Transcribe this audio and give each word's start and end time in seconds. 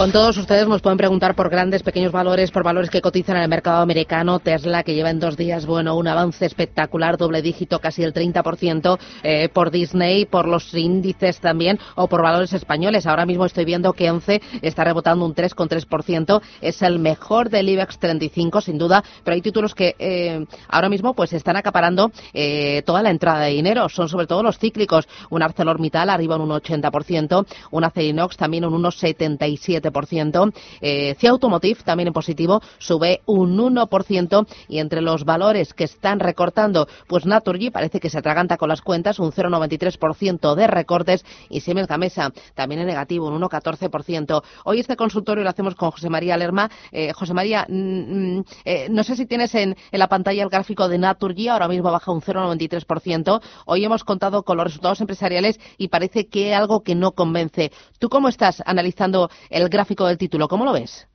Con 0.00 0.12
todos 0.12 0.38
ustedes 0.38 0.66
nos 0.66 0.80
pueden 0.80 0.96
preguntar 0.96 1.34
por 1.34 1.50
grandes, 1.50 1.82
pequeños 1.82 2.10
valores, 2.10 2.50
por 2.50 2.64
valores 2.64 2.88
que 2.88 3.02
cotizan 3.02 3.36
en 3.36 3.42
el 3.42 3.50
mercado 3.50 3.82
americano. 3.82 4.38
Tesla, 4.38 4.82
que 4.82 4.94
lleva 4.94 5.10
en 5.10 5.20
dos 5.20 5.36
días, 5.36 5.66
bueno, 5.66 5.94
un 5.94 6.08
avance 6.08 6.46
espectacular, 6.46 7.18
doble 7.18 7.42
dígito, 7.42 7.80
casi 7.80 8.02
el 8.02 8.14
30%, 8.14 8.98
eh, 9.22 9.50
por 9.50 9.70
Disney, 9.70 10.24
por 10.24 10.48
los 10.48 10.72
índices 10.72 11.38
también, 11.40 11.78
o 11.96 12.08
por 12.08 12.22
valores 12.22 12.54
españoles. 12.54 13.06
Ahora 13.06 13.26
mismo 13.26 13.44
estoy 13.44 13.66
viendo 13.66 13.92
que 13.92 14.10
11 14.10 14.40
está 14.62 14.84
rebotando 14.84 15.26
un 15.26 15.34
3,3%. 15.34 16.40
Es 16.62 16.80
el 16.80 16.98
mejor 16.98 17.50
del 17.50 17.68
IBEX 17.68 17.98
35, 17.98 18.62
sin 18.62 18.78
duda, 18.78 19.04
pero 19.22 19.34
hay 19.34 19.42
títulos 19.42 19.74
que 19.74 19.96
eh, 19.98 20.46
ahora 20.68 20.88
mismo 20.88 21.12
pues 21.12 21.34
están 21.34 21.56
acaparando 21.56 22.10
eh, 22.32 22.82
toda 22.86 23.02
la 23.02 23.10
entrada 23.10 23.40
de 23.40 23.50
dinero. 23.50 23.86
Son 23.90 24.08
sobre 24.08 24.26
todo 24.26 24.42
los 24.42 24.58
cíclicos. 24.58 25.06
Un 25.28 25.42
ArcelorMittal 25.42 26.08
arriba 26.08 26.38
un 26.38 26.48
80%, 26.48 27.46
un 27.70 27.84
Acerinox 27.84 28.38
también 28.38 28.64
un 28.64 28.82
1,77%. 28.82 29.89
Eh, 30.80 31.16
CIA 31.18 31.30
Automotive, 31.30 31.82
también 31.84 32.08
en 32.08 32.12
positivo, 32.12 32.62
sube 32.78 33.20
un 33.26 33.58
1%. 33.58 34.46
Y 34.68 34.78
entre 34.78 35.00
los 35.00 35.24
valores 35.24 35.74
que 35.74 35.84
están 35.84 36.20
recortando, 36.20 36.88
pues 37.08 37.26
Naturgy 37.26 37.70
parece 37.70 38.00
que 38.00 38.10
se 38.10 38.18
atraganta 38.18 38.56
con 38.56 38.68
las 38.68 38.82
cuentas, 38.82 39.18
un 39.18 39.32
0,93% 39.32 40.54
de 40.54 40.66
recortes. 40.66 41.24
Y 41.48 41.60
Siemens 41.60 41.88
Gamesa, 41.88 42.32
también 42.54 42.80
en 42.80 42.86
negativo, 42.86 43.28
un 43.28 43.40
1,14%. 43.40 44.42
Hoy 44.64 44.80
este 44.80 44.96
consultorio 44.96 45.44
lo 45.44 45.50
hacemos 45.50 45.74
con 45.74 45.90
José 45.90 46.08
María 46.08 46.36
Lerma. 46.36 46.70
Eh, 46.92 47.12
José 47.12 47.34
María, 47.34 47.66
mm, 47.68 48.36
mm, 48.38 48.44
eh, 48.64 48.88
no 48.90 49.02
sé 49.02 49.16
si 49.16 49.26
tienes 49.26 49.54
en, 49.54 49.76
en, 49.90 49.98
la 49.98 50.08
pantalla 50.08 50.42
el 50.42 50.48
gráfico 50.48 50.88
de 50.88 50.98
Naturgy, 50.98 51.48
ahora 51.48 51.68
mismo 51.68 51.90
baja 51.90 52.12
un 52.12 52.20
0,93%. 52.20 53.40
Hoy 53.66 53.84
hemos 53.84 54.04
contado 54.04 54.42
con 54.42 54.56
los 54.56 54.64
resultados 54.64 55.00
empresariales 55.00 55.58
y 55.78 55.88
parece 55.88 56.26
que 56.28 56.54
algo 56.54 56.82
que 56.82 56.94
no 56.94 57.12
convence. 57.12 57.72
¿Tú 57.98 58.08
cómo 58.08 58.28
estás 58.28 58.62
analizando 58.64 59.30
el 59.50 59.68
gráfico? 59.68 59.79
Gráfico 59.80 60.06
del 60.06 60.18
título. 60.18 60.46
¿Cómo 60.46 60.66
lo 60.66 60.74
ves? 60.74 61.06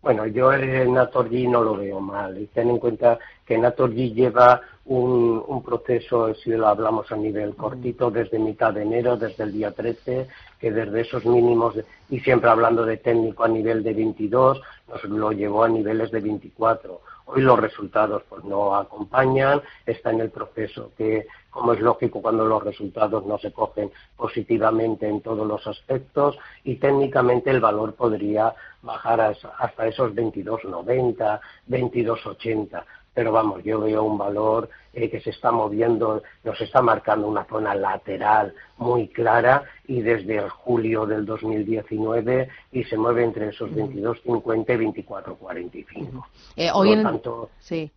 Bueno, 0.00 0.24
yo 0.26 0.52
el 0.52 0.92
Naturgy 0.92 1.48
no 1.48 1.64
lo 1.64 1.74
veo 1.74 1.98
mal. 1.98 2.40
Y 2.40 2.46
ten 2.46 2.70
en 2.70 2.78
cuenta 2.78 3.18
que 3.44 3.58
Naturgy 3.58 4.14
lleva 4.14 4.60
un, 4.84 5.42
un, 5.48 5.64
proceso, 5.64 6.32
si 6.34 6.50
lo 6.50 6.68
hablamos 6.68 7.10
a 7.10 7.16
nivel 7.16 7.56
cortito, 7.56 8.08
desde 8.08 8.38
mitad 8.38 8.72
de 8.72 8.82
enero, 8.82 9.16
desde 9.16 9.42
el 9.42 9.52
día 9.52 9.72
13, 9.72 10.28
que 10.60 10.70
desde 10.70 11.00
esos 11.00 11.26
mínimos, 11.26 11.74
y 12.08 12.20
siempre 12.20 12.50
hablando 12.50 12.86
de 12.86 12.98
técnico 12.98 13.42
a 13.42 13.48
nivel 13.48 13.82
de 13.82 13.94
22, 13.94 14.60
nos 14.88 15.04
lo 15.04 15.32
llevó 15.32 15.64
a 15.64 15.68
niveles 15.68 16.12
de 16.12 16.20
24. 16.20 17.00
Hoy 17.26 17.42
los 17.42 17.58
resultados 17.58 18.22
pues 18.28 18.44
no 18.44 18.76
acompañan, 18.76 19.60
está 19.84 20.10
en 20.10 20.20
el 20.20 20.30
proceso 20.30 20.92
que, 20.96 21.26
como 21.50 21.72
es 21.72 21.80
lógico, 21.80 22.22
cuando 22.22 22.46
los 22.46 22.62
resultados 22.62 23.26
no 23.26 23.36
se 23.38 23.52
cogen 23.52 23.90
positivamente 24.16 25.08
en 25.08 25.20
todos 25.20 25.46
los 25.46 25.66
aspectos 25.66 26.38
y 26.62 26.76
técnicamente 26.76 27.50
el 27.50 27.60
valor 27.60 27.94
podría 27.94 28.54
bajar 28.80 29.20
hasta 29.20 29.86
esos 29.88 30.12
22.90, 30.12 31.40
22.80 31.68 32.84
pero 33.16 33.32
vamos, 33.32 33.64
yo 33.64 33.80
veo 33.80 34.02
un 34.02 34.18
valor 34.18 34.68
eh, 34.92 35.08
que 35.08 35.22
se 35.22 35.30
está 35.30 35.50
moviendo, 35.50 36.22
nos 36.44 36.60
está 36.60 36.82
marcando 36.82 37.26
una 37.26 37.46
zona 37.46 37.74
lateral 37.74 38.52
muy 38.76 39.08
clara 39.08 39.64
y 39.86 40.02
desde 40.02 40.36
el 40.36 40.50
julio 40.50 41.06
del 41.06 41.24
2019 41.24 42.46
y 42.72 42.84
se 42.84 42.98
mueve 42.98 43.24
entre 43.24 43.48
esos 43.48 43.70
22.50 43.70 44.94
y 44.94 45.02
24.45. 45.02 46.24
Eh, 46.56 46.70
hoy 46.74 46.88
Por 46.88 46.96
lo 46.98 47.02
tanto, 47.02 47.50
sí. 47.58 47.90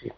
sí 0.00 0.12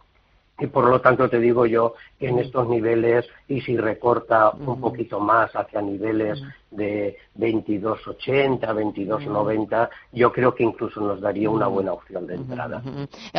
y 0.62 0.68
por 0.68 0.88
lo 0.88 1.00
tanto 1.00 1.28
te 1.28 1.40
digo 1.40 1.66
yo 1.66 1.94
que 2.18 2.28
en 2.28 2.38
estos 2.38 2.68
niveles 2.68 3.26
y 3.48 3.60
si 3.62 3.76
recorta 3.76 4.50
un 4.50 4.80
poquito 4.80 5.18
más 5.18 5.50
hacia 5.56 5.82
niveles 5.82 6.40
de 6.70 7.16
22.80, 7.36 8.60
22.90, 8.60 9.88
yo 10.12 10.32
creo 10.32 10.54
que 10.54 10.62
incluso 10.62 11.00
nos 11.00 11.20
daría 11.20 11.50
una 11.50 11.66
buena 11.66 11.92
opción 11.92 12.26
de 12.26 12.36
entrada. 12.36 12.80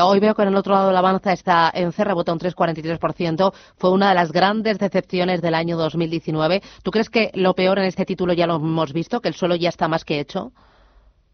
Hoy 0.01 0.19
veo 0.19 0.35
que 0.35 0.41
en 0.41 0.49
el 0.49 0.55
otro 0.55 0.73
lado 0.73 0.87
de 0.89 0.93
la 0.93 1.01
balanza 1.01 1.31
está 1.31 1.71
en 1.73 1.93
C, 1.93 2.03
rebota 2.03 2.33
un 2.33 2.39
3,43%, 2.39 3.53
fue 3.77 3.91
una 3.91 4.09
de 4.09 4.15
las 4.15 4.31
grandes 4.31 4.77
decepciones 4.77 5.41
del 5.41 5.55
año 5.55 5.77
2019. 5.77 6.61
¿Tú 6.83 6.91
crees 6.91 7.09
que 7.09 7.31
lo 7.35 7.53
peor 7.53 7.79
en 7.79 7.85
este 7.85 8.05
título 8.05 8.33
ya 8.33 8.47
lo 8.47 8.57
hemos 8.57 8.91
visto, 8.91 9.21
que 9.21 9.29
el 9.29 9.33
suelo 9.33 9.55
ya 9.55 9.69
está 9.69 9.87
más 9.87 10.03
que 10.03 10.19
hecho? 10.19 10.51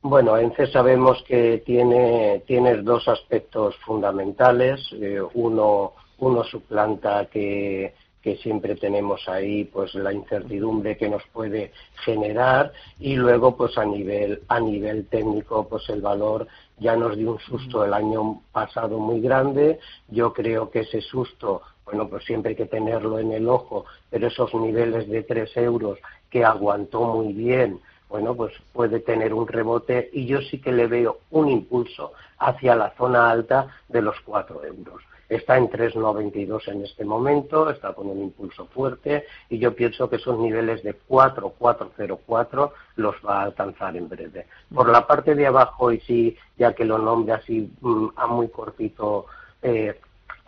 Bueno, 0.01 0.37
ENCE 0.37 0.67
sabemos 0.67 1.21
que 1.27 1.61
tiene, 1.65 2.43
tiene 2.47 2.77
dos 2.77 3.07
aspectos 3.07 3.75
fundamentales. 3.85 4.79
Eh, 4.93 5.21
uno, 5.33 5.93
uno 6.19 6.43
suplanta 6.45 7.25
que, 7.25 7.93
que 8.21 8.37
siempre 8.37 8.75
tenemos 8.75 9.27
ahí 9.27 9.65
pues 9.65 9.93
la 9.95 10.13
incertidumbre 10.13 10.97
que 10.97 11.09
nos 11.09 11.23
puede 11.31 11.71
generar 12.03 12.71
y 12.99 13.15
luego 13.15 13.55
pues 13.55 13.77
a 13.77 13.85
nivel 13.85 14.41
a 14.47 14.59
nivel 14.59 15.07
técnico 15.07 15.67
pues 15.67 15.87
el 15.89 16.01
valor 16.01 16.47
ya 16.77 16.95
nos 16.95 17.15
dio 17.17 17.31
un 17.31 17.39
susto 17.39 17.85
el 17.85 17.93
año 17.93 18.41
pasado 18.51 18.99
muy 18.99 19.21
grande 19.21 19.79
yo 20.09 20.33
creo 20.33 20.69
que 20.69 20.81
ese 20.81 21.01
susto 21.01 21.61
bueno 21.85 22.09
pues 22.09 22.25
siempre 22.25 22.51
hay 22.51 22.55
que 22.57 22.65
tenerlo 22.65 23.19
en 23.19 23.31
el 23.31 23.47
ojo 23.47 23.85
pero 24.09 24.27
esos 24.27 24.53
niveles 24.53 25.07
de 25.07 25.23
tres 25.23 25.55
euros 25.55 25.97
que 26.29 26.43
aguantó 26.43 27.05
muy 27.05 27.31
bien 27.31 27.79
bueno, 28.09 28.35
pues 28.35 28.53
puede 28.73 28.99
tener 28.99 29.33
un 29.33 29.47
rebote 29.47 30.09
y 30.11 30.25
yo 30.25 30.41
sí 30.41 30.59
que 30.59 30.71
le 30.71 30.87
veo 30.87 31.19
un 31.29 31.47
impulso 31.47 32.13
hacia 32.39 32.75
la 32.75 32.91
zona 32.97 33.29
alta 33.29 33.67
de 33.87 34.01
los 34.01 34.19
4 34.21 34.63
euros. 34.65 35.03
Está 35.29 35.57
en 35.57 35.69
3,92 35.69 36.67
en 36.69 36.83
este 36.85 37.05
momento, 37.05 37.69
está 37.69 37.93
con 37.93 38.09
un 38.09 38.19
impulso 38.19 38.65
fuerte 38.65 39.25
y 39.47 39.59
yo 39.59 39.75
pienso 39.75 40.09
que 40.09 40.15
esos 40.15 40.39
niveles 40.39 40.81
de 40.81 40.95
4, 40.95 41.53
4,04 41.59 42.71
los 42.95 43.15
va 43.17 43.41
a 43.41 43.43
alcanzar 43.43 43.95
en 43.95 44.09
breve. 44.09 44.47
Por 44.73 44.89
la 44.89 45.05
parte 45.05 45.35
de 45.35 45.45
abajo, 45.45 45.91
y 45.91 45.99
sí, 45.99 46.35
ya 46.57 46.73
que 46.73 46.83
lo 46.83 46.97
nombre 46.97 47.33
así 47.33 47.71
mm, 47.79 48.07
a 48.15 48.25
muy 48.25 48.47
cortito 48.49 49.27
eh, 49.61 49.99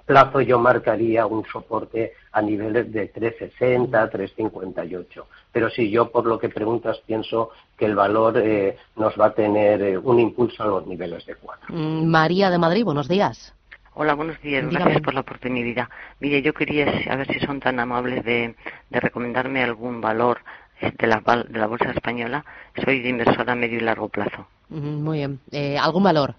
plazo, 0.06 0.42
yo 0.42 0.60
marcaría 0.60 1.26
un 1.26 1.46
soporte 1.46 2.14
a 2.32 2.42
niveles 2.42 2.92
de 2.92 3.12
3,60, 3.14 4.12
3,58 4.12 5.24
pero 5.52 5.70
sí, 5.70 5.90
yo 5.90 6.12
por 6.12 6.26
lo 6.26 6.40
que 6.40 6.50
preguntas 6.50 7.00
pienso 7.06 7.50
que 7.78 7.86
el 7.86 7.96
valor 7.96 8.38
eh, 8.38 8.78
nos 8.96 9.20
va 9.20 9.28
a 9.28 9.34
tener 9.34 9.82
eh, 9.82 9.98
un 9.98 10.20
impulso 10.20 10.64
a 10.64 10.68
los 10.68 10.88
niveles 10.88 11.26
de 11.26 11.36
4. 11.36 11.76
Mm, 11.76 12.06
María 12.06 12.50
de 12.50 12.58
Madrid, 12.58 12.86
buenos 12.86 13.08
días. 13.08 13.54
Hola, 13.94 14.14
buenos 14.14 14.42
días. 14.42 14.66
Gracias 14.70 15.02
por 15.02 15.14
la 15.14 15.20
oportunidad. 15.20 15.90
Mire, 16.22 16.42
yo 16.42 16.54
quería 16.54 17.04
saber 17.04 17.28
si 17.28 17.46
son 17.46 17.60
tan 17.60 17.78
amables 17.80 18.24
de, 18.24 18.56
recomendarme 18.90 19.62
algún 19.62 20.00
valor 20.00 20.40
de 20.80 21.08
la, 21.08 21.20
de 21.20 21.60
la 21.60 21.68
bolsa 21.68 21.92
española. 21.92 22.46
Soy 22.86 23.02
de 23.02 23.10
inversora 23.10 23.52
a 23.52 23.56
medio 23.56 23.78
y 23.78 23.82
largo 23.82 24.08
plazo. 24.08 24.48
Muy 24.70 25.18
bien. 25.18 25.42
Eh, 25.52 25.78
¿Algún 25.78 26.04
valor? 26.04 26.36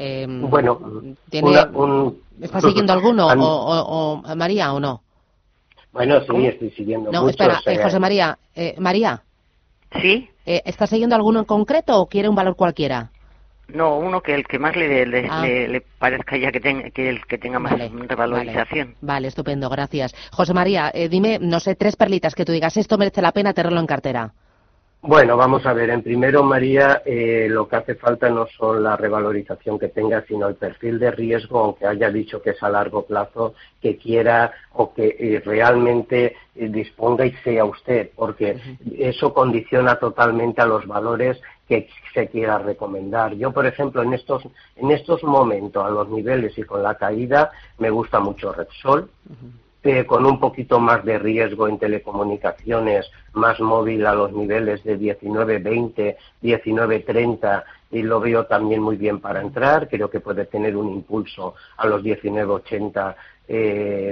Em, 0.00 0.48
bueno, 0.48 0.78
¿está 2.40 2.60
siguiendo 2.60 2.92
alguno, 2.92 3.26
o, 3.36 4.22
María, 4.36 4.72
o 4.72 4.78
no? 4.78 5.02
Bueno, 5.92 6.20
sí, 6.20 6.46
estoy 6.46 6.70
siguiendo 6.70 7.10
No, 7.10 7.28
espera, 7.28 7.60
eh, 7.66 7.82
José 7.82 7.98
María. 7.98 8.38
Eh, 8.54 8.76
María. 8.78 9.20
¿Sí? 10.00 10.30
Eh, 10.46 10.62
¿Está 10.64 10.86
siguiendo 10.86 11.16
alguno 11.16 11.40
en 11.40 11.46
concreto 11.46 12.00
o 12.00 12.06
quiere 12.06 12.28
un 12.28 12.36
valor 12.36 12.54
cualquiera? 12.54 13.10
No, 13.66 13.98
uno 13.98 14.20
que 14.20 14.34
el 14.34 14.46
que 14.46 14.60
más 14.60 14.76
le, 14.76 15.04
le, 15.04 15.26
ah. 15.28 15.44
parezca 15.98 16.36
ya 16.36 16.52
que, 16.52 16.92
que 16.92 17.08
el 17.08 17.26
que 17.26 17.36
tenga 17.36 17.58
más 17.58 17.72
revalorización. 17.76 18.94
Vale, 19.00 19.26
estupendo, 19.26 19.68
gracias. 19.68 20.14
José 20.30 20.54
María, 20.54 20.92
dime, 21.10 21.40
no 21.40 21.58
sé, 21.58 21.74
tres 21.74 21.96
perlitas 21.96 22.36
que 22.36 22.44
tú 22.44 22.52
digas, 22.52 22.76
esto 22.76 22.96
merece 22.96 23.20
la 23.20 23.32
pena 23.32 23.52
tenerlo 23.52 23.80
en 23.80 23.86
cartera. 23.86 24.32
Bueno, 25.00 25.36
vamos 25.36 25.64
a 25.64 25.72
ver. 25.72 25.90
En 25.90 26.02
primero, 26.02 26.42
María, 26.42 27.02
eh, 27.04 27.46
lo 27.48 27.68
que 27.68 27.76
hace 27.76 27.94
falta 27.94 28.28
no 28.30 28.48
son 28.48 28.82
la 28.82 28.96
revalorización 28.96 29.78
que 29.78 29.88
tenga, 29.88 30.24
sino 30.26 30.48
el 30.48 30.56
perfil 30.56 30.98
de 30.98 31.12
riesgo, 31.12 31.60
aunque 31.60 31.86
haya 31.86 32.10
dicho 32.10 32.42
que 32.42 32.50
es 32.50 32.62
a 32.64 32.68
largo 32.68 33.06
plazo, 33.06 33.54
que 33.80 33.96
quiera 33.96 34.52
o 34.72 34.92
que 34.92 35.16
eh, 35.18 35.40
realmente 35.44 36.34
eh, 36.56 36.68
disponga 36.68 37.24
y 37.24 37.32
sea 37.44 37.64
usted, 37.64 38.10
porque 38.16 38.60
eso 38.98 39.32
condiciona 39.32 40.00
totalmente 40.00 40.62
a 40.62 40.66
los 40.66 40.84
valores 40.84 41.40
que 41.68 41.88
se 42.12 42.26
quiera 42.26 42.58
recomendar. 42.58 43.34
Yo, 43.34 43.52
por 43.52 43.66
ejemplo, 43.66 44.02
en 44.02 44.14
estos, 44.14 44.42
en 44.74 44.90
estos 44.90 45.22
momentos, 45.22 45.84
a 45.84 45.90
los 45.90 46.08
niveles 46.08 46.58
y 46.58 46.64
con 46.64 46.82
la 46.82 46.96
caída, 46.96 47.52
me 47.78 47.90
gusta 47.90 48.18
mucho 48.18 48.52
Repsol 48.52 49.08
con 50.06 50.26
un 50.26 50.40
poquito 50.40 50.80
más 50.80 51.04
de 51.04 51.18
riesgo 51.18 51.68
en 51.68 51.78
telecomunicaciones, 51.78 53.10
más 53.32 53.60
móvil 53.60 54.04
a 54.06 54.14
los 54.14 54.32
niveles 54.32 54.82
de 54.84 54.98
19.20, 54.98 56.16
19.30 56.42 57.64
y 57.90 58.02
lo 58.02 58.20
veo 58.20 58.44
también 58.46 58.82
muy 58.82 58.96
bien 58.96 59.20
para 59.20 59.40
entrar. 59.40 59.88
Creo 59.88 60.10
que 60.10 60.20
puede 60.20 60.46
tener 60.46 60.76
un 60.76 60.88
impulso 60.88 61.54
a 61.76 61.86
los 61.86 62.02
19.80, 62.02 63.14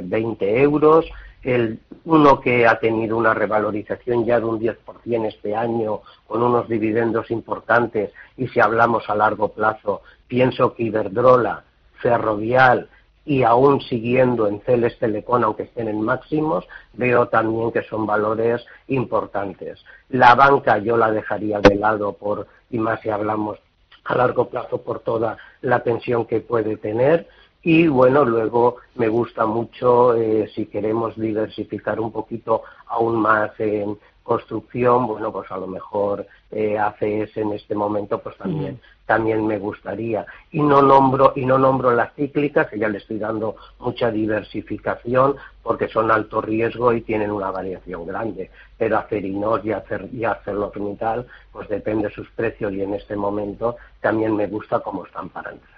20 0.04 0.44
eh, 0.46 0.62
euros. 0.62 1.04
El, 1.42 1.78
uno 2.04 2.40
que 2.40 2.66
ha 2.66 2.78
tenido 2.78 3.16
una 3.16 3.34
revalorización 3.34 4.24
ya 4.24 4.40
de 4.40 4.46
un 4.46 4.58
10% 4.58 5.26
este 5.28 5.54
año 5.54 6.00
con 6.26 6.42
unos 6.42 6.68
dividendos 6.68 7.30
importantes 7.30 8.12
y 8.36 8.48
si 8.48 8.60
hablamos 8.60 9.08
a 9.08 9.14
largo 9.14 9.48
plazo, 9.48 10.02
pienso 10.26 10.74
que 10.74 10.84
Iberdrola, 10.84 11.62
Ferrovial, 12.00 12.88
y 13.26 13.42
aún 13.42 13.80
siguiendo 13.80 14.46
en 14.46 14.60
Celes 14.60 14.96
Telecom, 14.98 15.42
aunque 15.42 15.64
estén 15.64 15.88
en 15.88 16.00
máximos, 16.00 16.66
veo 16.92 17.26
también 17.26 17.72
que 17.72 17.82
son 17.82 18.06
valores 18.06 18.64
importantes. 18.86 19.84
La 20.10 20.36
banca 20.36 20.78
yo 20.78 20.96
la 20.96 21.10
dejaría 21.10 21.60
de 21.60 21.74
lado 21.74 22.12
por, 22.12 22.46
y 22.70 22.78
más 22.78 23.00
si 23.00 23.10
hablamos 23.10 23.58
a 24.04 24.14
largo 24.14 24.48
plazo 24.48 24.80
por 24.80 25.00
toda 25.00 25.36
la 25.60 25.82
tensión 25.82 26.24
que 26.24 26.40
puede 26.40 26.76
tener. 26.76 27.28
Y 27.62 27.88
bueno, 27.88 28.24
luego 28.24 28.76
me 28.94 29.08
gusta 29.08 29.44
mucho, 29.44 30.14
eh, 30.14 30.48
si 30.54 30.66
queremos 30.66 31.16
diversificar 31.16 31.98
un 31.98 32.12
poquito 32.12 32.62
aún 32.86 33.16
más 33.16 33.58
en 33.58 33.98
construcción, 34.22 35.08
bueno, 35.08 35.32
pues 35.32 35.50
a 35.50 35.56
lo 35.56 35.66
mejor 35.66 36.26
eh, 36.52 36.78
ACS 36.78 37.36
en 37.38 37.52
este 37.54 37.74
momento, 37.74 38.20
pues 38.20 38.36
también, 38.36 38.80
también 39.06 39.46
me 39.46 39.58
gustaría. 39.58 40.26
Y 40.50 40.60
no 40.60 40.82
nombro, 40.82 41.32
y 41.36 41.46
no 41.46 41.58
nombro 41.58 41.92
las 41.92 42.12
cíclicas, 42.14 42.68
que 42.68 42.78
ya 42.78 42.88
le 42.88 42.98
estoy 42.98 43.18
dando 43.18 43.56
mucha 43.78 44.10
diversificación, 44.10 45.36
porque 45.62 45.88
son 45.88 46.10
alto 46.10 46.40
riesgo 46.40 46.92
y 46.92 47.00
tienen 47.00 47.30
una 47.30 47.50
variación 47.50 48.06
grande. 48.06 48.50
Pero 48.76 48.98
Acerinos 48.98 49.64
y, 49.64 49.72
Acer, 49.72 50.08
y 50.12 50.24
ArcelorMittal, 50.24 51.26
pues 51.52 51.68
depende 51.68 52.08
de 52.08 52.14
sus 52.14 52.28
precios 52.30 52.72
y 52.72 52.82
en 52.82 52.94
este 52.94 53.16
momento 53.16 53.76
también 54.00 54.36
me 54.36 54.46
gusta 54.46 54.80
cómo 54.80 55.06
están 55.06 55.28
para 55.30 55.52
entrar. 55.52 55.76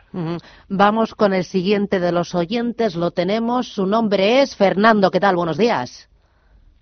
Vamos 0.69 1.15
con 1.15 1.35
el 1.35 1.45
siguiente 1.45 2.01
de 2.01 2.13
los 2.13 2.35
oyentes, 2.35 2.97
lo 2.97 3.11
tenemos, 3.11 3.69
su 3.69 3.87
nombre 3.87 4.41
es 4.41 4.57
Fernando, 4.57 5.11
¿qué 5.11 5.21
tal? 5.21 5.37
Buenos 5.37 5.59
días. 5.59 6.09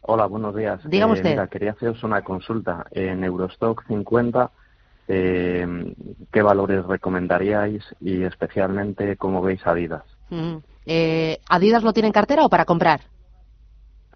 Hola, 0.02 0.26
buenos 0.26 0.54
días. 0.54 0.80
Dígame 0.84 1.14
usted. 1.14 1.30
Mira, 1.30 1.48
quería 1.48 1.72
haceros 1.72 2.04
una 2.04 2.22
consulta. 2.22 2.86
En 2.92 3.24
Eurostock 3.24 3.84
50, 3.88 4.50
eh, 5.08 5.94
¿qué 6.32 6.42
valores 6.42 6.84
recomendaríais 6.84 7.84
y 8.00 8.22
especialmente 8.22 9.16
cómo 9.16 9.42
veis 9.42 9.66
Adidas? 9.66 10.04
Mm. 10.30 10.56
Eh, 10.86 11.38
¿Adidas 11.48 11.82
lo 11.82 11.92
tiene 11.92 12.08
en 12.08 12.12
cartera 12.12 12.44
o 12.44 12.48
para 12.48 12.64
comprar? 12.64 13.02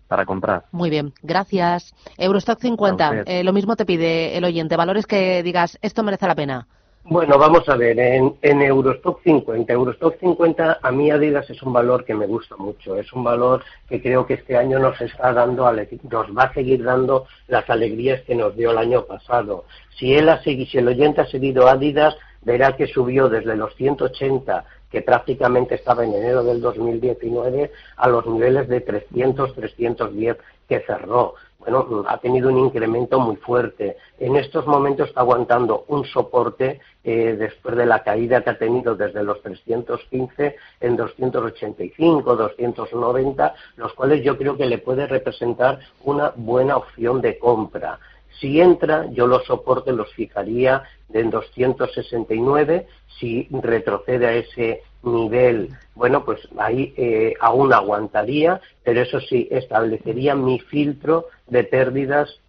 Para 0.09 0.27
comprar. 0.27 0.65
Muy 0.73 0.91
bien, 0.91 1.13
gracias. 1.23 1.95
Eurostock 2.19 2.61
50, 2.61 3.23
eh, 3.27 3.45
lo 3.45 3.53
mismo 3.53 3.77
te 3.77 3.87
pide 3.87 4.37
el 4.37 4.45
oyente. 4.45 4.77
Valores 4.77 5.07
que 5.07 5.43
digas, 5.45 5.79
esto 5.83 6.03
merece 6.03 6.27
la 6.27 6.35
pena. 6.35 6.67
Bueno, 7.05 7.39
vamos 7.39 7.67
a 7.69 7.77
ver, 7.77 7.99
en, 7.99 8.37
en, 8.43 8.61
Eurostock 8.61 9.23
50, 9.25 9.73
Eurostock 9.73 10.21
50 10.21 10.81
a 10.83 10.93
mí 10.93 11.11
Adidas 11.11 11.49
es 11.49 11.63
un 11.63 11.73
valor 11.73 12.05
que 12.05 12.15
me 12.15 12.27
gusta 12.27 12.57
mucho, 12.57 12.95
es 12.95 13.11
un 13.15 13.25
valor 13.25 13.65
que 13.89 14.03
creo 14.03 14.27
que 14.27 14.35
este 14.35 14.57
año 14.57 14.79
nos 14.79 15.01
está 15.01 15.33
dando, 15.33 15.65
nos 15.73 16.37
va 16.37 16.43
a 16.45 16.55
seguir 16.55 16.85
dando 16.85 17.27
las 17.49 17.69
alegrías 17.71 18.21
que 18.23 18.35
nos 18.35 18.55
dio 18.55 18.71
el 18.73 18.79
año 18.79 19.07
pasado. 19.07 19.65
Si 19.99 20.15
él 20.15 20.29
ha 20.29 20.43
si 20.43 20.69
el 20.75 20.89
oyente 20.89 21.23
ha 21.23 21.27
seguido 21.27 21.69
Adidas, 21.69 22.17
verá 22.43 22.77
que 22.77 22.87
subió 22.87 23.31
desde 23.31 23.57
los 23.57 23.75
180 23.77 24.65
que 24.91 25.01
prácticamente 25.01 25.77
estaba 25.77 26.05
en 26.05 26.15
enero 26.15 26.45
del 26.45 26.61
2019 26.61 27.73
a 27.97 28.09
los 28.09 28.27
niveles 28.27 28.69
de 28.69 28.83
300, 28.83 29.55
310 29.55 30.37
que 30.69 30.81
cerró 30.81 31.35
bueno, 31.61 32.05
ha 32.09 32.17
tenido 32.19 32.49
un 32.49 32.59
incremento 32.59 33.21
muy 33.21 33.37
fuerte. 33.37 33.99
En 34.19 34.35
estos 34.37 34.67
momentos 34.67 35.09
está 35.09 35.21
aguantando 35.21 35.85
un 35.89 36.07
soporte 36.07 36.81
eh, 37.05 37.37
después 37.39 37.77
de 37.77 37.85
la 37.85 38.03
caída 38.03 38.43
que 38.43 38.51
ha 38.51 38.59
tenido 38.59 38.95
desde 38.97 39.23
los 39.23 39.43
315 39.43 40.57
en 40.81 40.97
285, 40.97 42.35
290, 42.35 43.55
los 43.77 43.93
cuales 43.93 44.25
yo 44.25 44.39
creo 44.39 44.57
que 44.57 44.67
le 44.67 44.79
puede 44.79 45.07
representar 45.07 45.81
una 46.05 46.33
buena 46.35 46.79
opción 46.79 47.21
de 47.21 47.39
compra. 47.39 47.99
Si 48.41 48.61
entra, 48.61 49.07
yo 49.11 49.27
los 49.27 49.45
soportes 49.45 49.95
los 49.95 50.13
fijaría 50.15 50.83
en 51.13 51.31
269. 51.31 52.87
Si 53.19 53.49
retrocede 53.51 54.27
a 54.27 54.33
ese 54.33 54.83
nivel, 55.03 55.71
bueno, 55.95 56.25
pues 56.25 56.41
ahí 56.59 56.95
eh, 56.97 57.35
aún 57.41 57.73
aguantaría, 57.73 58.61
pero 58.83 59.03
eso 59.03 59.21
sí, 59.21 59.47
establecería 59.51 60.35
mi 60.35 60.59
filtro 60.59 61.27
de 61.49 61.65
pérdidas 61.65 62.41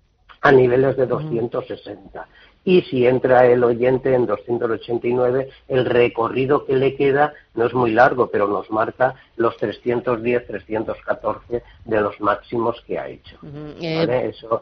a 0.42 0.52
niveles 0.52 0.96
de 0.96 1.06
260. 1.06 2.28
Y 2.64 2.82
si 2.84 3.08
entra 3.08 3.46
el 3.48 3.64
oyente 3.64 4.14
en 4.14 4.28
289, 4.28 5.50
el 5.68 5.86
recorrido 5.86 6.66
que 6.66 6.76
le 6.76 6.96
queda 6.96 7.34
no 7.56 7.66
es 7.66 7.74
muy 7.74 7.92
largo, 7.92 8.28
pero 8.28 8.48
nos 8.48 8.70
marca 8.70 9.16
los 9.36 9.58
310, 9.58 10.46
314 10.46 11.64
de 11.86 12.02
los 12.02 12.20
máximos 12.22 12.80
que 12.86 13.00
ha 13.00 13.08
hecho. 13.08 13.38
Eh, 13.82 14.32
eso, 14.32 14.62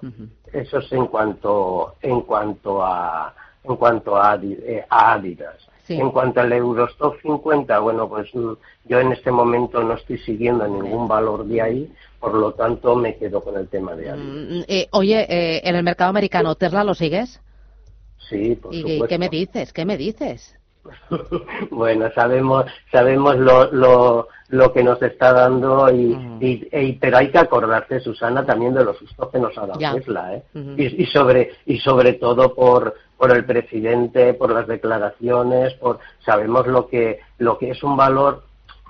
eso 0.53 0.77
es 0.77 0.91
en 0.93 1.07
cuanto, 1.07 1.95
en 2.01 2.21
cuanto 2.21 2.83
a, 2.83 3.35
en 3.63 3.75
cuanto 3.75 4.15
a, 4.15 4.39
eh, 4.41 4.85
Adidas. 4.89 5.57
En 5.87 6.11
cuanto 6.11 6.39
al 6.39 6.53
Eurostock 6.53 7.19
50, 7.19 7.79
bueno, 7.79 8.07
pues 8.07 8.33
mm, 8.35 8.51
yo 8.85 8.99
en 8.99 9.11
este 9.11 9.31
momento 9.31 9.83
no 9.83 9.95
estoy 9.95 10.19
siguiendo 10.19 10.67
ningún 10.67 11.07
valor 11.07 11.45
de 11.45 11.61
ahí, 11.61 11.93
por 12.19 12.35
lo 12.35 12.53
tanto 12.53 12.95
me 12.95 13.17
quedo 13.17 13.43
con 13.43 13.57
el 13.57 13.67
tema 13.67 13.95
de 13.95 14.11
Adidas. 14.11 14.19
Mm, 14.19 14.61
eh, 14.67 14.87
oye, 14.91 15.25
eh, 15.27 15.61
en 15.63 15.75
el 15.75 15.83
mercado 15.83 16.11
americano, 16.11 16.53
¿Tesla 16.53 16.83
lo 16.83 16.93
sigues? 16.93 17.41
Sí, 18.29 18.55
por 18.55 18.73
¿Y 18.73 18.81
supuesto. 18.81 19.07
qué 19.07 19.17
me 19.17 19.29
dices? 19.29 19.73
¿Qué 19.73 19.85
me 19.85 19.97
dices? 19.97 20.55
bueno, 21.71 22.09
sabemos 22.15 22.65
sabemos 22.91 23.37
lo, 23.37 23.71
lo, 23.71 24.27
lo 24.47 24.73
que 24.73 24.83
nos 24.83 25.01
está 25.01 25.33
dando 25.33 25.91
y, 25.91 26.17
y, 26.39 26.93
pero 26.93 27.17
hay 27.17 27.29
que 27.31 27.37
acordarse 27.37 27.99
Susana 27.99 28.45
también 28.45 28.73
de 28.73 28.85
los 28.85 28.97
sustos 28.97 29.29
que 29.29 29.39
nos 29.39 29.57
ha 29.57 29.67
dado 29.67 29.79
Tesla, 29.95 30.35
¿eh? 30.35 30.43
y, 30.53 31.03
y, 31.03 31.05
sobre 31.07 31.51
y 31.65 31.79
sobre 31.79 32.13
todo 32.13 32.55
por 32.55 32.95
por 33.17 33.31
el 33.31 33.43
presidente, 33.43 34.33
por 34.33 34.51
las 34.53 34.67
declaraciones, 34.67 35.73
por 35.75 35.99
sabemos 36.25 36.65
lo 36.65 36.87
que 36.87 37.19
lo 37.39 37.57
que 37.57 37.71
es 37.71 37.83
un 37.83 37.97
valor 37.97 38.43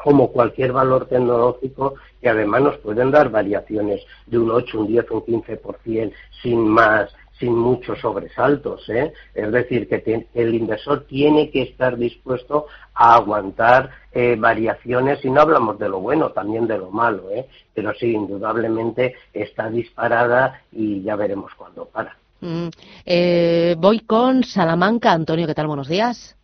como 0.04 0.32
cualquier 0.32 0.72
valor 0.72 1.08
tecnológico 1.08 1.96
que 2.22 2.30
además 2.30 2.62
nos 2.62 2.78
pueden 2.78 3.12
dar 3.12 3.30
variaciones 3.30 4.02
de 4.28 4.38
un 4.38 4.52
8, 4.52 4.80
un 4.80 4.88
10, 4.88 5.12
un 5.12 5.22
15% 5.22 6.14
sin 6.42 6.68
más 6.68 7.10
sin 7.40 7.56
muchos 7.56 8.00
sobresaltos. 8.00 8.88
¿eh? 8.90 9.14
Es 9.34 9.52
decir, 9.52 9.88
que 9.88 10.28
el 10.34 10.54
inversor 10.54 11.06
tiene 11.08 11.50
que 11.50 11.64
estar 11.64 11.98
dispuesto 11.98 12.68
a 12.94 13.16
aguantar 13.16 13.90
eh, 14.12 14.36
variaciones, 14.38 15.24
y 15.24 15.30
no 15.30 15.42
hablamos 15.42 15.80
de 15.80 15.90
lo 15.90 16.00
bueno, 16.00 16.32
también 16.32 16.68
de 16.68 16.78
lo 16.78 16.92
malo, 16.92 17.30
¿eh? 17.32 17.48
pero 17.74 17.94
sí, 17.94 18.12
indudablemente 18.12 19.16
está 19.34 19.70
disparada 19.70 20.62
y 20.72 21.02
ya 21.02 21.16
veremos 21.16 21.54
cuándo 21.56 21.86
para. 21.86 22.18
Mm, 22.42 22.68
eh, 23.06 23.76
voy 23.78 24.02
con 24.02 24.44
Salamanca. 24.44 25.12
Antonio, 25.12 25.48
¿qué 25.48 25.54
tal? 25.54 25.68
Buenos 25.68 25.88
días. 25.88 26.36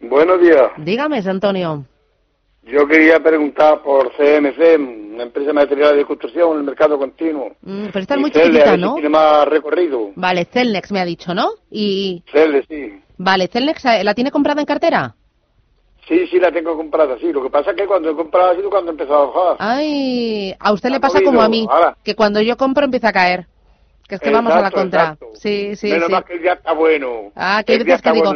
Buenos 0.00 0.40
días. 0.40 0.70
Dígame, 0.78 1.18
Antonio. 1.18 1.84
Yo 2.62 2.86
quería 2.86 3.18
preguntar 3.20 3.82
por 3.82 4.12
CMC, 4.12 4.78
una 5.18 5.24
empresa 5.24 5.52
material 5.52 5.96
de 5.96 6.04
construcción 6.04 6.52
en 6.52 6.58
el 6.58 6.62
mercado 6.62 6.96
continuo. 6.96 7.50
Mm, 7.62 7.86
pero 7.86 7.98
está 7.98 8.16
muy 8.16 8.30
chiquitita, 8.30 8.76
¿no? 8.76 8.94
tiene 8.94 9.08
más 9.08 9.48
recorrido. 9.48 10.12
Vale, 10.14 10.44
Celnex 10.44 10.92
me 10.92 11.00
ha 11.00 11.04
dicho, 11.04 11.34
¿no? 11.34 11.50
Y... 11.70 12.22
Celnex, 12.30 12.66
sí. 12.68 13.00
Vale, 13.16 13.48
Celnex, 13.48 13.84
eh, 13.84 14.04
¿la 14.04 14.14
tiene 14.14 14.30
comprada 14.30 14.60
en 14.60 14.66
cartera? 14.66 15.16
Sí, 16.06 16.26
sí, 16.28 16.38
la 16.38 16.52
tengo 16.52 16.76
comprada, 16.76 17.18
sí. 17.18 17.32
Lo 17.32 17.42
que 17.42 17.50
pasa 17.50 17.72
es 17.72 17.76
que 17.76 17.86
cuando 17.86 18.10
he 18.10 18.14
comprado 18.14 18.52
ha 18.52 18.54
sido 18.54 18.70
cuando 18.70 18.92
empezó 18.92 19.14
a 19.14 19.26
bajar. 19.26 19.56
Ay, 19.58 20.54
a 20.58 20.72
usted 20.72 20.90
le 20.90 21.00
pasa 21.00 21.20
como 21.22 21.42
a 21.42 21.48
mí, 21.48 21.66
que 22.04 22.14
cuando 22.14 22.40
yo 22.40 22.56
compro 22.56 22.84
empieza 22.84 23.08
a 23.08 23.12
caer. 23.12 23.46
Que 24.08 24.14
es 24.14 24.20
que 24.22 24.30
vamos 24.30 24.54
a 24.54 24.62
la 24.62 24.70
contra. 24.70 25.18
Sí, 25.34 25.76
sí, 25.76 25.90
Menos 25.90 26.06
sí. 26.06 26.12
más 26.12 26.24
que 26.24 26.32
el 26.32 26.40
día 26.42 26.54
está 26.54 26.72
bueno. 26.72 27.30
Ah, 27.36 27.62
que 27.64 27.78
dices 27.78 28.00
que 28.00 28.12
digo, 28.12 28.34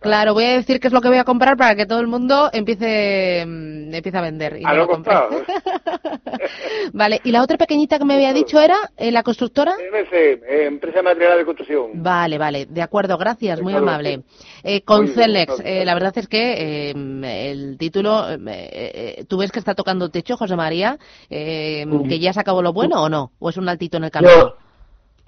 claro, 0.00 0.34
voy 0.34 0.44
a 0.44 0.54
decir 0.54 0.80
qué 0.80 0.88
es 0.88 0.92
lo 0.92 1.00
que 1.00 1.06
voy 1.06 1.18
a 1.18 1.24
comprar 1.24 1.56
para 1.56 1.76
que 1.76 1.86
todo 1.86 2.00
el 2.00 2.08
mundo 2.08 2.50
empiece, 2.52 3.44
mm, 3.46 3.94
empiece 3.94 4.18
a 4.18 4.20
vender. 4.20 4.58
Y 4.60 4.64
a 4.64 4.70
no 4.70 4.78
lo 4.78 4.88
comprado. 4.88 5.30
vale, 6.92 7.20
¿y 7.22 7.30
la 7.30 7.42
otra 7.42 7.56
pequeñita 7.56 7.98
que 7.98 8.04
me 8.04 8.14
había 8.14 8.32
dicho 8.32 8.60
era 8.60 8.76
eh, 8.96 9.12
la 9.12 9.22
constructora? 9.22 9.74
CMC, 9.76 10.12
eh, 10.12 10.66
empresa 10.66 11.02
material 11.02 11.38
de 11.38 11.44
construcción. 11.44 12.02
Vale, 12.02 12.36
vale, 12.36 12.66
de 12.66 12.82
acuerdo, 12.82 13.16
gracias, 13.16 13.60
muy 13.60 13.74
Claro, 13.74 13.88
amable. 13.88 14.22
Eh, 14.64 14.82
con 14.82 15.04
Muy 15.04 15.14
bien, 15.14 15.46
eh, 15.64 15.84
la 15.84 15.94
verdad 15.94 16.12
es 16.16 16.26
que 16.26 16.90
eh, 16.90 17.50
el 17.50 17.78
título, 17.78 18.28
eh, 18.28 18.38
eh, 18.46 19.24
¿tú 19.28 19.38
ves 19.38 19.52
que 19.52 19.60
está 19.60 19.74
tocando 19.76 20.10
techo, 20.10 20.36
José 20.36 20.56
María? 20.56 20.98
Eh, 21.30 21.86
¿Que 22.08 22.18
ya 22.18 22.32
se 22.32 22.40
acabó 22.40 22.60
lo 22.60 22.72
bueno 22.72 23.04
o 23.04 23.08
no? 23.08 23.30
¿O 23.38 23.50
es 23.50 23.56
un 23.56 23.68
altito 23.68 23.98
en 23.98 24.04
el 24.04 24.10
camino? 24.10 24.32
Yo, 24.32 24.56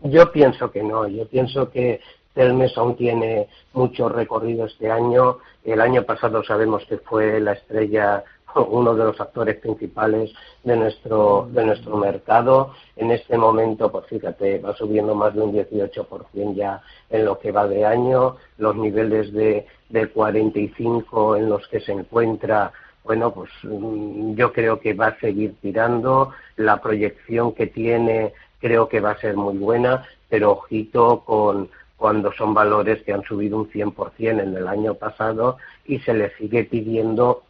yo 0.04 0.30
pienso 0.30 0.70
que 0.70 0.82
no, 0.82 1.08
yo 1.08 1.26
pienso 1.26 1.70
que 1.70 2.00
Telmes 2.34 2.76
aún 2.76 2.96
tiene 2.96 3.48
mucho 3.72 4.08
recorrido 4.08 4.66
este 4.66 4.90
año. 4.90 5.38
El 5.64 5.80
año 5.80 6.02
pasado 6.02 6.42
sabemos 6.44 6.84
que 6.86 6.98
fue 6.98 7.40
la 7.40 7.52
estrella, 7.52 8.22
uno 8.54 8.94
de 8.94 9.04
los 9.04 9.20
actores 9.20 9.56
principales 9.56 10.32
de 10.62 10.76
nuestro, 10.76 11.48
de 11.50 11.64
nuestro 11.64 11.96
mercado. 11.96 12.72
En 12.96 13.12
este 13.12 13.38
momento, 13.38 13.90
pues 13.90 14.06
fíjate, 14.06 14.58
va 14.58 14.76
subiendo 14.76 15.14
más 15.14 15.34
de 15.34 15.40
un 15.40 15.52
18% 15.52 16.54
ya 16.54 16.82
en 17.08 17.24
lo 17.24 17.38
que 17.38 17.52
va 17.52 17.66
de 17.66 17.86
año. 17.86 18.36
Los 18.58 18.76
niveles 18.76 19.32
de, 19.32 19.66
de 19.88 20.08
45 20.08 21.36
en 21.36 21.48
los 21.48 21.66
que 21.68 21.80
se 21.80 21.92
encuentra 21.92 22.72
bueno, 23.04 23.34
pues 23.34 23.50
mm, 23.62 24.34
yo 24.34 24.50
creo 24.52 24.80
que 24.80 24.94
va 24.94 25.08
a 25.08 25.20
seguir 25.20 25.54
tirando. 25.60 26.30
La 26.56 26.80
proyección 26.80 27.52
que 27.52 27.66
tiene 27.66 28.32
creo 28.64 28.88
que 28.88 29.00
va 29.00 29.10
a 29.10 29.20
ser 29.20 29.36
muy 29.36 29.58
buena, 29.58 30.06
pero 30.30 30.52
ojito 30.52 31.22
con 31.26 31.68
cuando 31.98 32.32
son 32.32 32.54
valores 32.54 33.02
que 33.02 33.12
han 33.12 33.22
subido 33.22 33.58
un 33.58 33.70
100% 33.70 34.42
en 34.42 34.56
el 34.56 34.66
año 34.66 34.94
pasado 34.94 35.58
y 35.84 35.98
se 35.98 36.14
le 36.14 36.34
sigue 36.36 36.64
pidiendo 36.64 37.42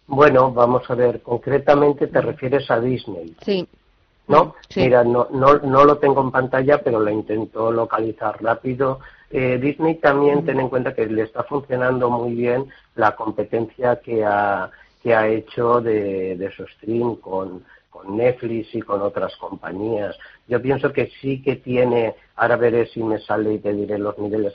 Bueno, 0.08 0.52
vamos 0.52 0.90
a 0.90 0.96
ver, 0.96 1.22
concretamente 1.22 2.08
te 2.08 2.22
refieres 2.22 2.70
a 2.70 2.80
Disney. 2.80 3.36
Sí. 3.46 3.68
¿No? 4.28 4.56
Mira, 4.76 5.04
no, 5.04 5.28
no, 5.32 5.60
no 5.60 5.86
lo 5.86 5.98
tengo 5.98 6.22
en 6.22 6.32
pantalla, 6.32 6.82
pero 6.82 7.00
lo 7.00 7.10
intento 7.10 7.72
localizar 7.72 8.42
rápido. 8.42 9.00
Disney 9.30 9.96
también 9.96 10.46
ten 10.46 10.60
en 10.60 10.70
cuenta 10.70 10.94
que 10.94 11.06
le 11.06 11.24
está 11.24 11.44
funcionando 11.44 12.10
muy 12.10 12.36
bien 12.36 12.66
la 12.96 13.16
competencia 13.16 14.02
que 14.02 14.24
ha, 14.26 14.70
que 15.02 15.16
ha 15.16 15.28
hecho 15.28 15.82
de, 15.82 16.36
de 16.38 16.52
su 16.52 16.66
stream 16.68 17.16
con, 17.16 17.64
con 17.90 18.18
Netflix 18.18 18.74
y 18.76 18.82
con 18.82 19.02
otras 19.02 19.36
compañías. 19.38 20.18
Yo 20.48 20.62
pienso 20.62 20.92
que 20.92 21.12
sí 21.22 21.42
que 21.42 21.58
tiene, 21.58 22.16
ahora 22.36 22.56
veré 22.56 22.88
si 22.88 23.04
me 23.04 23.20
sale 23.20 23.54
y 23.54 23.60
te 23.60 23.74
diré 23.74 23.98
los 23.98 24.18
niveles 24.18 24.54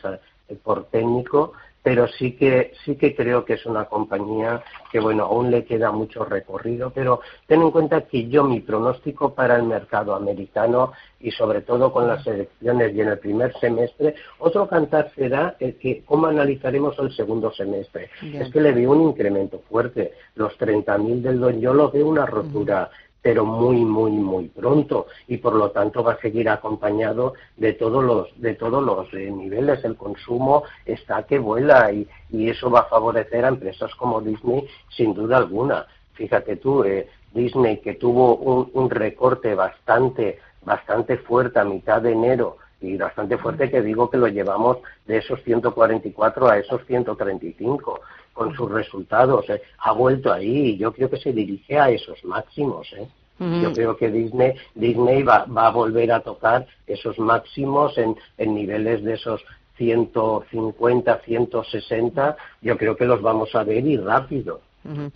eh, 0.49 0.57
por 0.63 0.87
técnico, 0.87 1.53
pero 1.87 2.09
sí 2.09 2.33
que 2.33 2.73
sí 2.85 2.97
que 2.97 3.15
creo 3.15 3.45
que 3.45 3.53
es 3.53 3.65
una 3.65 3.85
compañía 3.85 4.61
que 4.91 4.99
bueno 4.99 5.23
aún 5.23 5.53
le 5.53 5.65
queda 5.65 5.93
mucho 5.93 6.25
recorrido 6.25 6.91
pero 6.91 7.21
ten 7.47 7.63
en 7.63 7.71
cuenta 7.71 8.01
que 8.01 8.27
yo 8.27 8.43
mi 8.43 8.59
pronóstico 8.61 9.37
para 9.37 9.55
el 9.55 9.63
mercado 9.63 10.17
americano 10.17 10.91
y 11.21 11.31
sobre 11.31 11.61
todo 11.61 11.93
con 11.93 12.09
las 12.09 12.27
elecciones 12.27 12.93
y 12.93 13.03
en 13.03 13.09
el 13.09 13.21
primer 13.21 13.57
semestre 13.61 14.17
otro 14.41 14.67
cantar 14.67 15.13
será 15.15 15.55
el 15.61 15.77
que 15.77 16.03
cómo 16.05 16.27
analizaremos 16.27 16.99
el 16.99 17.15
segundo 17.15 17.53
semestre 17.53 18.11
es 18.21 18.51
que 18.51 18.61
le 18.61 18.73
veo 18.73 18.91
un 18.91 19.03
incremento 19.03 19.63
fuerte. 19.69 20.13
Los 20.35 20.59
30.000 20.59 21.21
del 21.23 21.41
don 21.41 21.61
yo 21.61 21.73
lo 21.73 21.91
veo 21.91 22.07
una 22.07 22.27
rotura 22.27 22.91
pero 23.27 23.45
muy, 23.45 23.85
muy, 23.85 24.13
muy 24.13 24.47
pronto 24.47 25.09
y 25.27 25.39
por 25.39 25.57
lo 25.57 25.73
tanto 25.73 26.05
va 26.05 26.13
a 26.13 26.21
seguir 26.21 26.49
acompañado 26.49 27.35
de 27.57 27.73
todos 27.73 28.05
los, 28.05 28.29
de 28.41 28.55
todos 28.55 28.81
los 28.85 29.13
eh, 29.15 29.33
niveles. 29.33 29.85
El 29.85 29.97
consumo 29.97 30.63
está 30.85 31.25
que 31.25 31.41
vuela 31.41 31.91
y, 31.91 32.07
eso 32.49 32.71
va 32.71 32.83
a 32.83 32.85
favorecer 32.85 33.45
a 33.45 33.49
empresas 33.49 33.93
como 33.97 34.21
Disney 34.21 34.69
sin 34.97 35.13
duda 35.13 35.39
alguna. 35.39 35.89
Fíjate 36.13 36.55
tú, 36.59 36.85
eh, 36.85 37.09
Disney 37.35 37.79
que 37.79 37.95
tuvo 37.95 38.37
un, 38.37 38.71
un 38.75 38.91
recorte 38.91 39.57
bastante, 39.57 40.39
bastante 40.63 41.17
fuerte 41.17 41.59
a 41.59 41.65
mitad 41.65 42.01
de 42.01 42.13
enero 42.13 42.59
y 42.81 42.97
bastante 42.97 43.39
fuerte 43.39 43.73
que 43.73 43.83
digo 43.83 44.09
que 44.09 44.19
lo 44.19 44.29
llevamos 44.29 44.79
de 45.05 45.17
esos 45.17 45.43
144 45.43 46.49
a 46.49 46.59
esos 46.59 46.81
135 46.87 48.01
con 48.37 48.55
sus 48.55 48.71
resultados. 48.71 49.49
¿eh? 49.49 49.63
Ha 49.79 49.93
vuelto 49.93 50.33
ahí 50.33 50.69
y 50.69 50.77
yo 50.77 50.93
creo 50.93 51.11
que 51.11 51.17
se 51.17 51.33
dirige 51.33 51.79
a 51.79 51.91
esos 51.91 52.23
máximos. 52.25 52.87
¿eh? 52.93 53.09
Yo 53.39 53.73
creo 53.73 53.97
que 53.97 54.11
Disney, 54.11 54.55
Disney 54.75 55.23
va, 55.23 55.45
va, 55.45 55.67
a 55.67 55.71
volver 55.71 56.13
a 56.13 56.21
tocar 56.21 56.67
esos 56.87 57.19
máximos 57.19 57.99
en, 57.99 58.17
en 58.39 58.55
niveles 58.55 59.03
de 59.03 59.15
esos 59.15 59.43
150, 59.77 61.21
160. 61.25 62.37
Yo 62.63 62.79
creo 62.79 62.97
que 62.97 63.05
los 63.05 63.21
vamos 63.21 63.55
a 63.55 63.65
ver 63.65 63.87
y 63.87 63.97
rápido. 63.97 64.61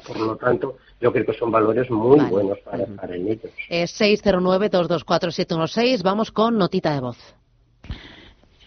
Por 0.07 0.19
lo 0.19 0.37
tanto, 0.37 0.77
yo 1.01 1.13
creo 1.13 1.25
que 1.25 1.35
son 1.35 1.53
valores 1.53 1.89
muy 1.91 2.19
buenos 2.25 2.59
para 2.61 2.85
en 3.15 3.29
ellos. 3.29 3.53
Es 3.69 4.01
609-224-716. 4.01 6.03
Vamos 6.03 6.33
con 6.33 6.59
notita 6.59 6.93
de 6.93 7.01
voz. 7.01 7.17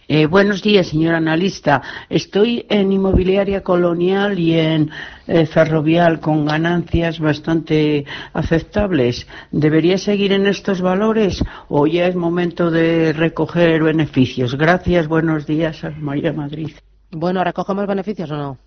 Eh, 0.07 0.25
buenos 0.27 0.62
días, 0.62 0.88
señor 0.88 1.15
analista. 1.15 1.81
Estoy 2.10 2.65
en 2.69 2.91
inmobiliaria 2.91 3.63
colonial 3.63 4.38
y 4.38 4.60
en 4.60 4.89
eh, 5.27 5.45
ferrovial 5.45 6.19
con 6.19 6.45
ganancias 6.45 7.19
bastante 7.19 8.05
aceptables. 8.33 9.25
¿Debería 9.51 9.98
seguir 9.98 10.33
en 10.33 10.45
estos 10.45 10.81
valores 10.81 11.41
o 11.69 11.88
ya 11.88 12.07
es 12.07 12.15
momento 12.15 12.69
de 12.69 13.13
recoger 13.13 13.81
beneficios? 13.81 14.57
Gracias, 14.57 15.07
buenos 15.07 15.48
días, 15.48 15.81
María 16.00 16.33
Madrid. 16.33 16.72
Bueno, 17.12 17.41
¿recogemos 17.43 17.88
beneficios 17.88 18.29
o 18.31 18.36
no? 18.36 18.57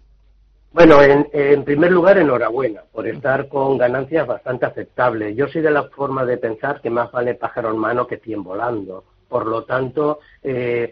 Bueno, 0.72 1.02
en, 1.02 1.28
en, 1.32 1.64
primer 1.64 1.90
lugar, 1.90 2.18
enhorabuena 2.18 2.82
por 2.92 3.06
estar 3.06 3.48
con 3.48 3.78
ganancias 3.78 4.26
bastante 4.26 4.66
aceptables. 4.66 5.36
Yo 5.36 5.48
soy 5.48 5.62
de 5.62 5.70
la 5.70 5.84
forma 5.84 6.24
de 6.24 6.38
pensar 6.38 6.80
que 6.80 6.90
más 6.90 7.10
vale 7.12 7.34
pájaro 7.34 7.70
en 7.70 7.78
mano 7.78 8.06
que 8.06 8.18
cien 8.18 8.42
volando. 8.42 9.04
Por 9.28 9.46
lo 9.46 9.64
tanto, 9.64 10.20
eh, 10.42 10.90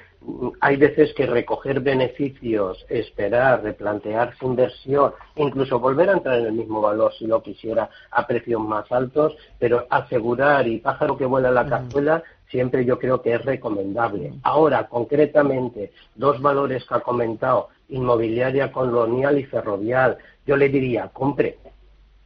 hay 0.61 0.77
veces 0.77 1.13
que 1.15 1.27
recoger 1.27 1.81
beneficios, 1.81 2.85
esperar, 2.89 3.63
replantear 3.63 4.35
su 4.39 4.47
inversión, 4.47 5.13
incluso 5.37 5.79
volver 5.79 6.11
a 6.11 6.15
entrar 6.15 6.39
en 6.41 6.47
el 6.47 6.53
mismo 6.53 6.81
valor 6.81 7.13
si 7.19 7.27
lo 7.27 7.43
quisiera 7.43 7.91
a 8.11 8.27
precios 8.27 8.61
más 8.61 8.91
altos, 8.91 9.37
pero 9.59 9.87
asegurar 9.91 10.67
y 10.67 10.79
pájaro 10.79 11.17
que 11.17 11.27
vuela 11.27 11.51
la 11.51 11.67
cazuela 11.67 12.23
siempre 12.49 12.85
yo 12.85 12.99
creo 12.99 13.21
que 13.21 13.35
es 13.35 13.45
recomendable. 13.45 14.35
Ahora, 14.43 14.87
concretamente, 14.89 15.93
dos 16.15 16.41
valores 16.41 16.85
que 16.85 16.95
ha 16.95 17.01
comentado, 17.01 17.69
inmobiliaria 17.89 18.71
colonial 18.71 19.39
y 19.39 19.45
ferrovial, 19.45 20.19
yo 20.47 20.57
le 20.57 20.69
diría, 20.69 21.09
compre, 21.09 21.59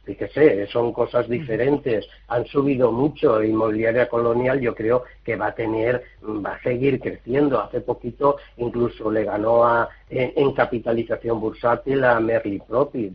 fíjese, 0.09 0.65
son 0.67 0.91
cosas 0.91 1.29
diferentes, 1.29 2.07
han 2.29 2.43
subido 2.47 2.91
mucho, 2.91 3.43
inmobiliaria 3.43 4.09
colonial 4.09 4.59
yo 4.59 4.73
creo 4.73 5.03
que 5.23 5.35
va 5.35 5.47
a 5.47 5.55
tener, 5.55 6.01
va 6.23 6.55
a 6.55 6.61
seguir 6.63 6.99
creciendo, 6.99 7.61
hace 7.61 7.81
poquito 7.81 8.37
incluso 8.57 9.11
le 9.11 9.23
ganó 9.23 9.63
a, 9.63 9.87
en, 10.09 10.51
capitalización 10.53 11.39
bursátil 11.39 12.03
a 12.03 12.19
Merli 12.19 12.59
Propi, 12.59 13.13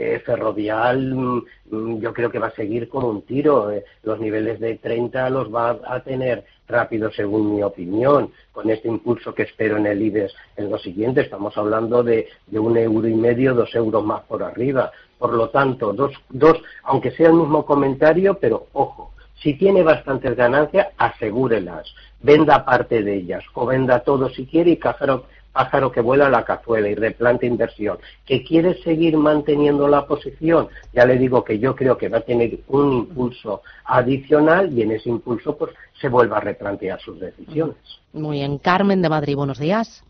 eh, 0.00 0.22
ferrovial 0.24 1.14
mm, 1.14 1.98
yo 1.98 2.12
creo 2.12 2.30
que 2.30 2.38
va 2.38 2.48
a 2.48 2.54
seguir 2.54 2.90
con 2.90 3.04
un 3.04 3.22
tiro, 3.22 3.70
eh, 3.70 3.84
los 4.02 4.20
niveles 4.20 4.60
de 4.60 4.76
30 4.76 5.30
los 5.30 5.52
va 5.52 5.80
a 5.82 6.00
tener 6.04 6.44
rápido 6.68 7.10
según 7.10 7.56
mi 7.56 7.62
opinión, 7.62 8.30
con 8.52 8.68
este 8.68 8.88
impulso 8.88 9.34
que 9.34 9.44
espero 9.44 9.78
en 9.78 9.86
el 9.86 10.02
IBEX 10.02 10.34
en 10.56 10.70
lo 10.70 10.78
siguiente, 10.78 11.22
estamos 11.22 11.56
hablando 11.56 12.02
de, 12.02 12.28
de 12.46 12.58
un 12.58 12.76
euro 12.76 13.08
y 13.08 13.14
medio, 13.14 13.54
dos 13.54 13.74
euros 13.74 14.04
más 14.04 14.22
por 14.24 14.42
arriba, 14.42 14.92
por 15.18 15.34
lo 15.34 15.48
tanto, 15.50 15.92
dos, 15.92 16.12
dos, 16.28 16.56
aunque 16.84 17.10
sea 17.10 17.28
el 17.28 17.34
mismo 17.34 17.66
comentario, 17.66 18.38
pero 18.40 18.66
ojo, 18.72 19.12
si 19.42 19.54
tiene 19.54 19.82
bastantes 19.82 20.36
ganancias, 20.36 20.88
asegúrelas, 20.96 21.94
venda 22.20 22.64
parte 22.64 23.02
de 23.02 23.16
ellas 23.16 23.44
o 23.54 23.66
venda 23.66 24.00
todo 24.00 24.28
si 24.30 24.46
quiere 24.46 24.70
y 24.72 24.76
pájaro, 24.76 25.26
pájaro 25.52 25.92
que 25.92 26.00
vuela 26.00 26.26
a 26.26 26.30
la 26.30 26.44
cazuela 26.44 26.88
y 26.88 26.94
replante 26.94 27.46
inversión. 27.46 27.98
¿Que 28.26 28.42
quiere 28.42 28.82
seguir 28.82 29.16
manteniendo 29.16 29.86
la 29.86 30.06
posición? 30.06 30.68
Ya 30.92 31.04
le 31.04 31.18
digo 31.18 31.44
que 31.44 31.58
yo 31.58 31.76
creo 31.76 31.96
que 31.96 32.08
va 32.08 32.18
a 32.18 32.22
tener 32.22 32.60
un 32.68 32.92
impulso 32.92 33.62
adicional 33.84 34.72
y 34.72 34.82
en 34.82 34.92
ese 34.92 35.08
impulso 35.08 35.56
pues 35.56 35.72
se 36.00 36.08
vuelva 36.08 36.38
a 36.38 36.40
replantear 36.40 37.00
sus 37.00 37.20
decisiones. 37.20 37.76
Muy 38.12 38.38
bien. 38.38 38.58
Carmen 38.58 39.02
de 39.02 39.08
Madrid, 39.08 39.36
buenos 39.36 39.58
días. 39.58 40.04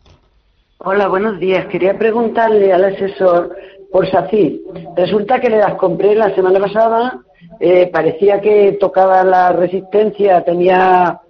Hola, 0.79 1.09
buenos 1.09 1.41
días. 1.41 1.67
Quería 1.67 1.99
preguntarle 1.99 2.73
al 2.73 2.85
asesor 2.85 3.55
por 3.91 4.11
SACIR. 4.11 4.61
Resulta 4.97 5.41
que 5.41 5.51
le 5.51 5.59
las 5.59 5.75
compré 5.75 6.15
la 6.15 6.35
semana 6.35 6.61
pasada, 6.61 7.21
eh, 7.61 7.89
parecía 7.93 8.41
que 8.41 8.77
tocaba 8.81 9.25
la 9.25 9.53
resistencia, 9.53 10.45
tenía 10.45 11.21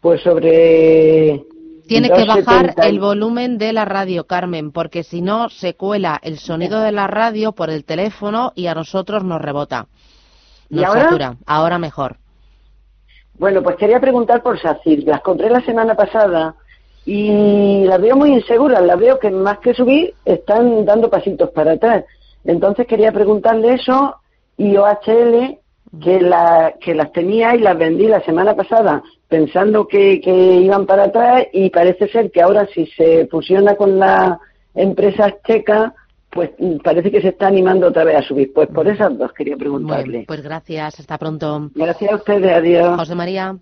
pues 0.00 0.20
sobre... 0.22 1.44
Tiene 1.86 2.10
que 2.10 2.24
bajar 2.24 2.74
el 2.82 2.98
volumen 2.98 3.58
de 3.58 3.72
la 3.74 3.84
radio, 3.84 4.26
Carmen, 4.26 4.72
porque 4.72 5.02
si 5.02 5.20
no 5.20 5.50
se 5.50 5.74
cuela 5.74 6.18
el 6.22 6.38
sonido 6.38 6.80
de 6.80 6.92
la 6.92 7.06
radio 7.06 7.52
por 7.52 7.68
el 7.68 7.84
teléfono 7.84 8.52
y 8.54 8.66
a 8.66 8.74
nosotros 8.74 9.22
nos 9.22 9.40
rebota. 9.40 9.86
Nos 10.70 10.82
¿Y 10.82 10.84
ahora? 10.84 11.02
satura. 11.04 11.36
Ahora 11.46 11.78
mejor. 11.78 12.16
Bueno, 13.38 13.62
pues 13.62 13.76
quería 13.76 14.00
preguntar 14.00 14.42
por 14.42 14.58
SACIR. 14.58 15.04
Las 15.04 15.20
compré 15.20 15.50
la 15.50 15.60
semana 15.60 15.94
pasada 15.94 16.54
y 17.06 17.84
las 17.84 18.00
veo 18.00 18.16
muy 18.16 18.32
inseguras. 18.32 18.82
Las 18.82 18.98
veo 18.98 19.18
que 19.18 19.30
más 19.30 19.58
que 19.58 19.74
subir 19.74 20.14
están 20.24 20.84
dando 20.84 21.10
pasitos 21.10 21.50
para 21.50 21.72
atrás. 21.72 22.04
Entonces 22.44 22.86
quería 22.86 23.12
preguntarle 23.12 23.74
eso 23.74 24.16
y 24.56 24.76
OHL 24.76 25.58
que, 26.02 26.20
la, 26.20 26.74
que 26.80 26.94
las 26.94 27.12
tenía 27.12 27.54
y 27.54 27.60
las 27.60 27.78
vendí 27.78 28.06
la 28.06 28.20
semana 28.24 28.54
pasada 28.54 29.02
pensando 29.28 29.86
que, 29.86 30.20
que 30.20 30.32
iban 30.32 30.86
para 30.86 31.04
atrás 31.04 31.46
y 31.52 31.70
parece 31.70 32.08
ser 32.08 32.30
que 32.30 32.42
ahora 32.42 32.66
si 32.72 32.86
se 32.86 33.26
fusiona 33.26 33.74
con 33.76 33.98
la 33.98 34.38
empresa 34.74 35.34
checa 35.46 35.94
pues 36.30 36.50
parece 36.82 37.12
que 37.12 37.22
se 37.22 37.28
está 37.28 37.46
animando 37.46 37.86
otra 37.86 38.02
vez 38.02 38.16
a 38.16 38.22
subir. 38.22 38.52
Pues 38.52 38.68
por 38.68 38.88
esas 38.88 39.16
dos 39.16 39.32
quería 39.32 39.56
preguntarle. 39.56 40.10
Bueno, 40.10 40.24
pues 40.26 40.42
gracias. 40.42 40.98
Hasta 40.98 41.16
pronto. 41.16 41.70
Gracias 41.74 42.10
a 42.10 42.16
ustedes. 42.16 42.52
Adiós. 42.52 42.96
José 42.96 43.14
María. 43.14 43.56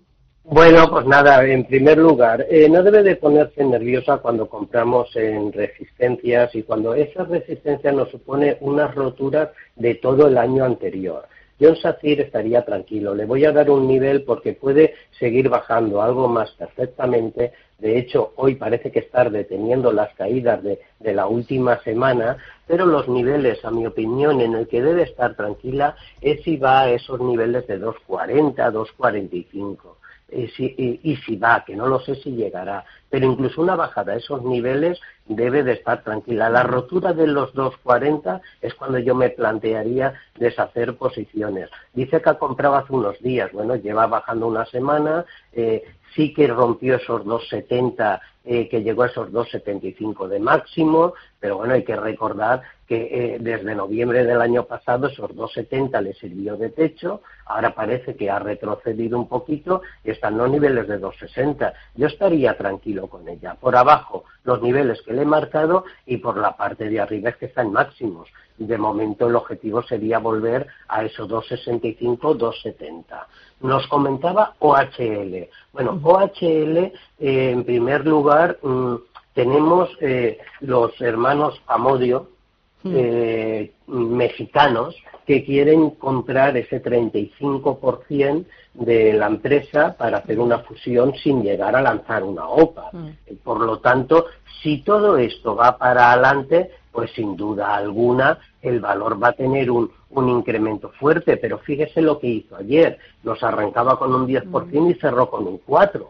Bueno, 0.45 0.89
pues 0.89 1.05
nada, 1.05 1.45
en 1.45 1.63
primer 1.63 1.97
lugar, 1.97 2.45
eh, 2.49 2.67
no 2.67 2.83
debe 2.83 3.01
de 3.01 3.15
ponerse 3.15 3.63
nerviosa 3.63 4.17
cuando 4.17 4.49
compramos 4.49 5.15
en 5.15 5.53
resistencias 5.53 6.53
y 6.53 6.63
cuando 6.63 6.93
esa 6.95 7.23
resistencia 7.23 7.93
nos 7.93 8.11
supone 8.11 8.57
unas 8.59 8.93
roturas 8.93 9.51
de 9.77 9.95
todo 9.95 10.27
el 10.27 10.37
año 10.37 10.65
anterior. 10.65 11.25
Yo 11.59 11.69
en 11.69 11.77
SACIR 11.77 12.19
estaría 12.19 12.65
tranquilo, 12.65 13.15
le 13.15 13.23
voy 13.23 13.45
a 13.45 13.53
dar 13.53 13.69
un 13.69 13.87
nivel 13.87 14.23
porque 14.23 14.51
puede 14.51 14.95
seguir 15.17 15.47
bajando 15.47 16.01
algo 16.01 16.27
más 16.27 16.51
perfectamente. 16.51 17.53
De 17.79 17.97
hecho, 17.97 18.33
hoy 18.35 18.55
parece 18.55 18.91
que 18.91 18.99
estar 18.99 19.31
deteniendo 19.31 19.93
las 19.93 20.13
caídas 20.15 20.61
de, 20.61 20.81
de 20.99 21.13
la 21.13 21.25
última 21.27 21.81
semana, 21.83 22.35
pero 22.67 22.85
los 22.85 23.07
niveles, 23.07 23.63
a 23.63 23.71
mi 23.71 23.87
opinión, 23.87 24.41
en 24.41 24.55
el 24.55 24.67
que 24.67 24.81
debe 24.81 25.03
estar 25.03 25.37
tranquila 25.37 25.95
es 26.19 26.43
si 26.43 26.57
va 26.57 26.81
a 26.81 26.89
esos 26.89 27.21
niveles 27.21 27.65
de 27.67 27.79
2.40, 27.79 28.55
2.45 28.55 30.02
y 30.35 30.47
si, 30.49 30.99
y, 31.03 31.15
si 31.17 31.35
va, 31.35 31.63
que 31.65 31.75
no 31.75 31.87
lo 31.87 31.99
sé 31.99 32.15
si 32.15 32.31
llegará, 32.31 32.85
pero 33.09 33.25
incluso 33.25 33.61
una 33.61 33.75
bajada 33.75 34.13
a 34.13 34.17
esos 34.17 34.43
niveles 34.43 34.99
debe 35.25 35.63
de 35.63 35.73
estar 35.73 36.03
tranquila. 36.03 36.49
La 36.49 36.63
rotura 36.63 37.13
de 37.13 37.27
los 37.27 37.53
2.40 37.53 38.41
es 38.61 38.73
cuando 38.73 38.99
yo 38.99 39.15
me 39.15 39.29
plantearía 39.29 40.13
deshacer 40.37 40.95
posiciones. 40.97 41.69
Dice 41.93 42.21
que 42.21 42.29
ha 42.29 42.39
comprado 42.39 42.75
hace 42.75 42.93
unos 42.93 43.19
días, 43.21 43.51
bueno, 43.51 43.75
lleva 43.75 44.07
bajando 44.07 44.47
una 44.47 44.65
semana, 44.65 45.25
eh, 45.53 45.83
sí 46.15 46.33
que 46.33 46.47
rompió 46.47 46.95
esos 46.95 47.23
2.70 47.23 48.19
eh, 48.45 48.67
que 48.67 48.83
llegó 48.83 49.03
a 49.03 49.07
esos 49.07 49.31
2,75 49.31 50.27
de 50.27 50.39
máximo, 50.39 51.13
pero 51.39 51.57
bueno, 51.57 51.75
hay 51.75 51.83
que 51.83 51.95
recordar 51.95 52.61
que 52.87 53.35
eh, 53.35 53.37
desde 53.39 53.73
noviembre 53.73 54.25
del 54.25 54.41
año 54.41 54.65
pasado 54.65 55.07
esos 55.07 55.31
2,70 55.31 56.01
le 56.01 56.13
sirvió 56.13 56.57
de 56.57 56.69
techo, 56.69 57.21
ahora 57.45 57.73
parece 57.73 58.15
que 58.15 58.29
ha 58.29 58.39
retrocedido 58.39 59.17
un 59.17 59.29
poquito 59.29 59.81
y 60.03 60.11
están 60.11 60.37
los 60.37 60.49
niveles 60.49 60.87
de 60.87 60.99
2,60. 60.99 61.73
Yo 61.95 62.07
estaría 62.07 62.57
tranquilo 62.57 63.07
con 63.07 63.27
ella. 63.29 63.55
Por 63.55 63.75
abajo, 63.75 64.25
los 64.43 64.61
niveles 64.61 65.01
que 65.03 65.13
le 65.13 65.21
he 65.21 65.25
marcado 65.25 65.85
y 66.05 66.17
por 66.17 66.37
la 66.37 66.57
parte 66.57 66.89
de 66.89 66.99
arriba 66.99 67.29
es 67.29 67.37
que 67.37 67.45
están 67.45 67.71
máximos. 67.71 68.29
De 68.57 68.77
momento 68.77 69.27
el 69.27 69.35
objetivo 69.35 69.81
sería 69.83 70.19
volver 70.19 70.67
a 70.87 71.03
esos 71.03 71.27
2,65, 71.27 72.19
2,70. 72.37 73.25
Nos 73.61 73.87
comentaba 73.87 74.53
OHL. 74.59 75.47
Bueno, 75.71 75.99
OHL, 76.03 76.77
eh, 76.77 76.91
en 77.19 77.63
primer 77.63 78.05
lugar, 78.05 78.59
mmm, 78.61 78.95
tenemos 79.33 79.89
eh, 80.01 80.37
los 80.61 80.99
hermanos 81.01 81.59
Amodio, 81.67 82.29
eh, 82.85 83.71
mexicanos, 83.87 84.95
que 85.25 85.43
quieren 85.43 85.91
comprar 85.91 86.57
ese 86.57 86.83
35% 86.83 88.45
de 88.73 89.13
la 89.13 89.27
empresa 89.27 89.95
para 89.97 90.17
hacer 90.17 90.39
una 90.39 90.59
fusión 90.59 91.13
sin 91.15 91.43
llegar 91.43 91.75
a 91.75 91.81
lanzar 91.81 92.23
una 92.23 92.47
OPA. 92.47 92.89
Mm. 92.91 93.09
Por 93.43 93.61
lo 93.61 93.79
tanto, 93.79 94.25
si 94.61 94.79
todo 94.79 95.17
esto 95.17 95.55
va 95.55 95.77
para 95.77 96.11
adelante, 96.11 96.71
pues 96.93 97.11
sin 97.11 97.35
duda 97.35 97.75
alguna 97.75 98.37
el 98.61 98.79
valor 98.79 99.21
va 99.21 99.29
a 99.29 99.33
tener 99.33 99.69
un, 99.69 99.91
un 100.11 100.29
incremento 100.29 100.89
fuerte, 100.99 101.37
pero 101.37 101.57
fíjese 101.59 102.01
lo 102.01 102.19
que 102.19 102.27
hizo 102.27 102.55
ayer, 102.55 102.97
nos 103.23 103.43
arrancaba 103.43 103.97
con 103.99 104.13
un 104.13 104.27
10% 104.27 104.91
y 104.91 104.99
cerró 104.99 105.29
con 105.29 105.47
un 105.47 105.59
4%. 105.59 106.05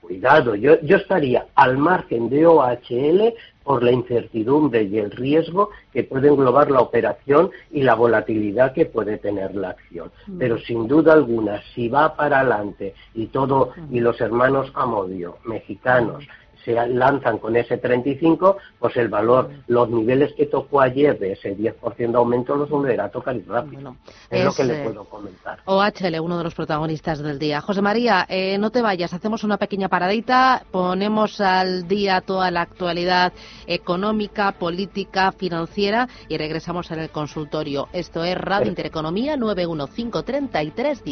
Cuidado, 0.00 0.56
yo, 0.56 0.80
yo 0.80 0.96
estaría 0.96 1.46
al 1.54 1.78
margen 1.78 2.28
de 2.28 2.44
OHL 2.44 3.34
por 3.62 3.84
la 3.84 3.92
incertidumbre 3.92 4.82
y 4.82 4.98
el 4.98 5.12
riesgo 5.12 5.70
que 5.92 6.02
puede 6.02 6.26
englobar 6.26 6.72
la 6.72 6.80
operación 6.80 7.52
y 7.70 7.82
la 7.82 7.94
volatilidad 7.94 8.72
que 8.72 8.86
puede 8.86 9.18
tener 9.18 9.54
la 9.54 9.70
acción. 9.70 10.10
Pero 10.40 10.58
sin 10.58 10.88
duda 10.88 11.12
alguna, 11.12 11.62
si 11.72 11.88
va 11.88 12.16
para 12.16 12.40
adelante 12.40 12.94
y 13.14 13.26
todo, 13.26 13.70
y 13.92 14.00
los 14.00 14.20
hermanos 14.20 14.72
Amodio, 14.74 15.36
mexicanos, 15.44 16.24
se 16.64 16.72
lanzan 16.72 17.38
con 17.38 17.56
ese 17.56 17.78
35, 17.78 18.56
pues 18.78 18.96
el 18.96 19.08
valor, 19.08 19.50
los 19.66 19.88
niveles 19.90 20.32
que 20.34 20.46
tocó 20.46 20.80
ayer 20.80 21.18
de 21.18 21.32
ese 21.32 21.56
10% 21.56 21.96
de 21.96 22.16
aumento 22.16 22.54
los 22.56 22.70
volverá 22.70 23.04
a 23.06 23.10
tocar 23.10 23.36
y 23.36 23.42
rápido. 23.42 23.74
Bueno, 23.74 23.96
es, 24.30 24.38
es, 24.40 24.44
lo 24.44 24.52
que 24.52 24.64
le 24.64 24.84
puedo 24.84 25.04
comentar. 25.04 25.58
OHL, 25.64 26.20
uno 26.20 26.38
de 26.38 26.44
los 26.44 26.54
protagonistas 26.54 27.18
del 27.20 27.38
día. 27.38 27.60
José 27.60 27.82
María, 27.82 28.26
eh, 28.28 28.58
no 28.58 28.70
te 28.70 28.82
vayas, 28.82 29.12
hacemos 29.12 29.44
una 29.44 29.56
pequeña 29.56 29.88
paradita, 29.88 30.64
ponemos 30.70 31.40
al 31.40 31.88
día 31.88 32.20
toda 32.20 32.50
la 32.50 32.62
actualidad 32.62 33.32
económica, 33.66 34.52
política, 34.52 35.32
financiera 35.32 36.08
y 36.28 36.38
regresamos 36.38 36.90
en 36.90 37.00
el 37.00 37.10
consultorio. 37.10 37.88
Esto 37.92 38.24
es 38.24 38.36
Radio 38.36 38.68
Intereconomía 38.68 39.36
91533 39.36 41.02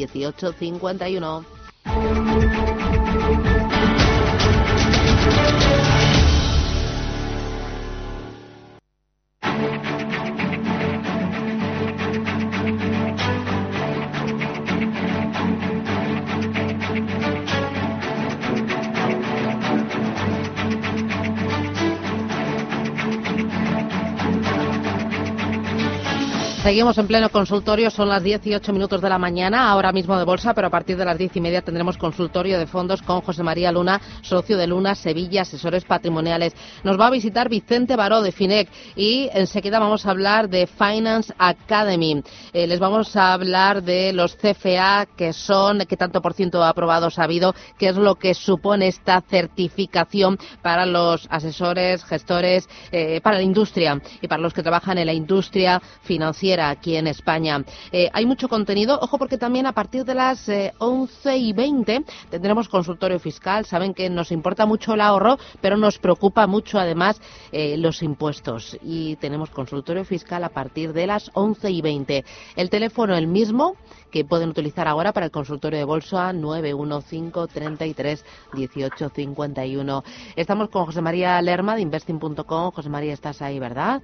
Seguimos 26.63 26.99
en 26.99 27.07
pleno 27.07 27.31
consultorio, 27.31 27.91
son 27.91 28.11
las 28.11 28.23
18 28.23 28.71
minutos 28.75 29.01
de 29.01 29.09
la 29.09 29.17
mañana, 29.17 29.71
ahora 29.71 29.93
mismo 29.93 30.19
de 30.19 30.25
bolsa, 30.25 30.53
pero 30.53 30.67
a 30.67 30.71
partir 30.71 30.95
de 30.99 31.07
las 31.07 31.17
diez 31.17 31.35
y 31.35 31.41
media 31.41 31.63
tendremos 31.63 31.97
consultorio 31.97 32.59
de 32.59 32.67
fondos 32.67 33.01
con 33.01 33.23
José 33.23 33.43
María 33.43 33.73
Luna, 33.73 33.99
socio 34.21 34.59
de 34.59 34.67
Luna 34.67 34.95
Sevilla, 34.95 35.41
asesores 35.41 35.87
patrimoniales. 35.87 36.53
Nos 36.85 37.01
va 37.01 37.07
a 37.07 37.11
visitar 37.11 37.49
Vicente 37.49 37.97
Baró 37.97 38.21
de 38.21 38.31
FINEC 38.31 38.69
y 38.95 39.31
enseguida 39.33 39.79
vamos 39.79 40.05
a 40.05 40.11
hablar 40.11 40.51
de 40.51 40.67
Finance 40.67 41.33
Academy. 41.39 42.23
Eh, 42.53 42.67
les 42.67 42.79
vamos 42.79 43.17
a 43.17 43.33
hablar 43.33 43.83
de 43.83 44.13
los 44.13 44.37
CFA, 44.37 45.07
que 45.17 45.33
son, 45.33 45.79
qué 45.89 45.97
tanto 45.97 46.21
por 46.21 46.35
ciento 46.35 46.63
aprobados 46.63 47.19
ha 47.19 47.25
habido, 47.25 47.55
qué 47.79 47.89
es 47.89 47.97
lo 47.97 48.17
que 48.17 48.35
supone 48.35 48.89
esta 48.89 49.23
certificación 49.23 50.39
para 50.61 50.85
los 50.85 51.27
asesores, 51.31 52.05
gestores, 52.05 52.69
eh, 52.93 53.23
para 53.23 53.39
la 53.39 53.43
industria 53.45 53.99
y 54.21 54.29
para 54.29 54.43
los 54.43 54.53
que 54.53 54.63
trabajan 54.63 54.99
en 54.99 55.07
la 55.07 55.15
industria 55.15 55.81
financiera 56.03 56.50
aquí 56.59 56.97
en 56.97 57.07
España. 57.07 57.63
Eh, 57.93 58.09
hay 58.13 58.27
mucho 58.27 58.49
contenido, 58.49 58.99
ojo 59.01 59.19
porque 59.19 59.39
también 59.39 59.67
a 59.67 59.73
partir 59.73 60.05
de 60.05 60.15
las 60.15 60.49
eh, 60.49 60.73
11 60.79 61.37
y 61.37 61.53
20 61.53 62.05
tendremos 62.31 62.69
consultorio 62.69 63.21
fiscal. 63.21 63.67
Saben 63.67 63.95
que 63.95 64.11
nos 64.11 64.33
importa 64.33 64.67
mucho 64.67 64.95
el 64.95 65.03
ahorro, 65.03 65.39
pero 65.61 65.77
nos 65.77 65.99
preocupa 65.99 66.47
mucho 66.47 66.79
además 66.79 67.21
eh, 67.53 67.77
los 67.77 68.03
impuestos. 68.03 68.77
Y 68.83 69.17
tenemos 69.17 69.51
consultorio 69.51 70.05
fiscal 70.05 70.43
a 70.43 70.49
partir 70.49 70.93
de 70.93 71.07
las 71.07 71.31
11 71.35 71.71
y 71.71 71.83
20. 71.83 72.25
El 72.57 72.71
teléfono 72.71 73.15
el 73.15 73.27
mismo 73.27 73.77
que 74.11 74.25
pueden 74.25 74.49
utilizar 74.49 74.89
ahora 74.89 75.13
para 75.13 75.27
el 75.27 75.33
consultorio 75.33 75.79
de 75.79 75.85
bolsa 75.85 76.33
915 76.33 77.53
33 77.53 78.25
18 78.55 79.09
51. 79.15 80.05
Estamos 80.37 80.69
con 80.71 80.87
José 80.87 81.01
María 81.01 81.41
Lerma 81.43 81.77
de 81.77 81.83
investing.com. 81.83 82.73
José 82.73 82.89
María, 82.89 83.13
estás 83.13 83.43
ahí, 83.43 83.59
¿verdad? 83.59 84.03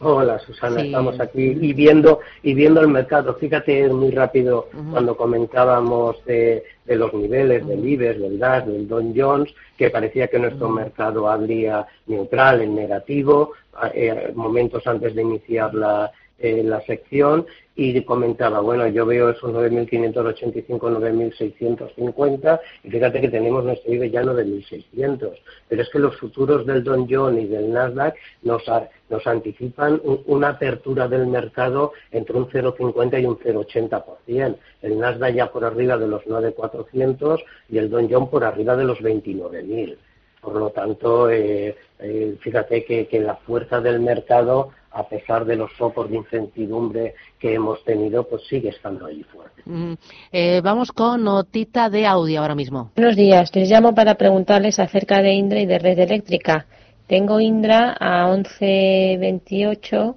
Hola 0.00 0.38
Susana, 0.40 0.80
sí. 0.80 0.86
estamos 0.86 1.18
aquí 1.20 1.56
y 1.60 1.72
viendo 1.72 2.20
y 2.42 2.52
viendo 2.54 2.80
el 2.80 2.88
mercado. 2.88 3.34
Fíjate 3.34 3.88
muy 3.88 4.10
rápido 4.10 4.68
uh 4.72 4.76
-huh. 4.76 4.90
cuando 4.90 5.16
comentábamos 5.16 6.22
de, 6.26 6.64
de 6.84 6.96
los 6.96 7.14
niveles 7.14 7.66
del 7.66 7.86
IBEX, 7.86 8.20
del 8.20 8.38
DAS, 8.38 8.66
del 8.66 8.86
Don 8.86 9.14
Jones, 9.16 9.54
que 9.78 9.90
parecía 9.90 10.28
que 10.28 10.38
nuestro 10.38 10.68
mercado 10.68 11.28
habría 11.30 11.86
neutral, 12.06 12.60
en 12.60 12.74
negativo, 12.74 13.52
eh, 13.94 14.32
momentos 14.34 14.86
antes 14.86 15.14
de 15.14 15.22
iniciar 15.22 15.74
la, 15.74 16.12
eh, 16.38 16.62
la 16.62 16.80
sección 16.82 17.46
y 17.74 18.02
comentaba, 18.02 18.60
bueno, 18.60 18.86
yo 18.88 19.04
veo 19.04 19.30
esos 19.30 19.52
9.585, 19.52 20.64
9.650 20.66 22.60
y 22.84 22.90
fíjate 22.90 23.20
que 23.20 23.28
tenemos 23.28 23.64
nuestro 23.64 23.92
IBE 23.92 24.10
ya 24.10 24.22
9.600. 24.22 25.32
Pero 25.68 25.82
es 25.82 25.88
que 25.90 25.98
los 25.98 26.16
futuros 26.16 26.66
del 26.66 26.82
Don 26.82 27.06
John 27.08 27.38
y 27.38 27.46
del 27.46 27.70
Nasdaq 27.72 28.14
nos, 28.42 28.62
nos 29.10 29.26
anticipan 29.26 30.00
una 30.26 30.50
apertura 30.50 31.06
del 31.06 31.26
mercado 31.26 31.92
entre 32.10 32.36
un 32.36 32.48
0,50 32.48 33.22
y 33.22 33.26
un 33.26 33.38
0,80%. 33.38 34.56
El 34.82 34.98
Nasdaq 34.98 35.34
ya 35.34 35.52
por 35.52 35.64
arriba 35.64 35.98
de 35.98 36.08
los 36.08 36.22
9.400 36.24 37.42
y 37.68 37.78
el 37.78 37.90
Don 37.90 38.08
John 38.10 38.30
por 38.30 38.44
arriba 38.44 38.74
de 38.76 38.84
los 38.84 38.98
29.000. 39.00 39.96
Por 40.40 40.54
lo 40.54 40.70
tanto, 40.70 41.28
eh, 41.28 41.76
eh, 41.98 42.36
fíjate 42.40 42.84
que, 42.84 43.06
que 43.06 43.20
la 43.20 43.36
fuerza 43.36 43.80
del 43.80 44.00
mercado 44.00 44.70
a 44.96 45.06
pesar 45.06 45.44
de 45.44 45.56
los 45.56 45.70
sopos 45.76 46.08
de 46.10 46.16
incertidumbre 46.16 47.14
que 47.38 47.52
hemos 47.52 47.84
tenido, 47.84 48.26
pues 48.26 48.46
sigue 48.48 48.70
estando 48.70 49.04
ahí 49.04 49.22
fuerte. 49.24 49.62
Mm, 49.66 49.92
eh, 50.32 50.60
vamos 50.64 50.90
con 50.90 51.22
notita 51.22 51.90
de 51.90 52.06
audio 52.06 52.40
ahora 52.40 52.54
mismo. 52.54 52.92
Buenos 52.96 53.14
días, 53.14 53.54
les 53.54 53.68
llamo 53.68 53.94
para 53.94 54.14
preguntarles 54.14 54.78
acerca 54.78 55.20
de 55.20 55.34
Indra 55.34 55.60
y 55.60 55.66
de 55.66 55.78
red 55.78 55.98
eléctrica. 55.98 56.66
Tengo 57.06 57.40
Indra 57.40 57.94
a 58.00 58.26
11.28 58.28 60.16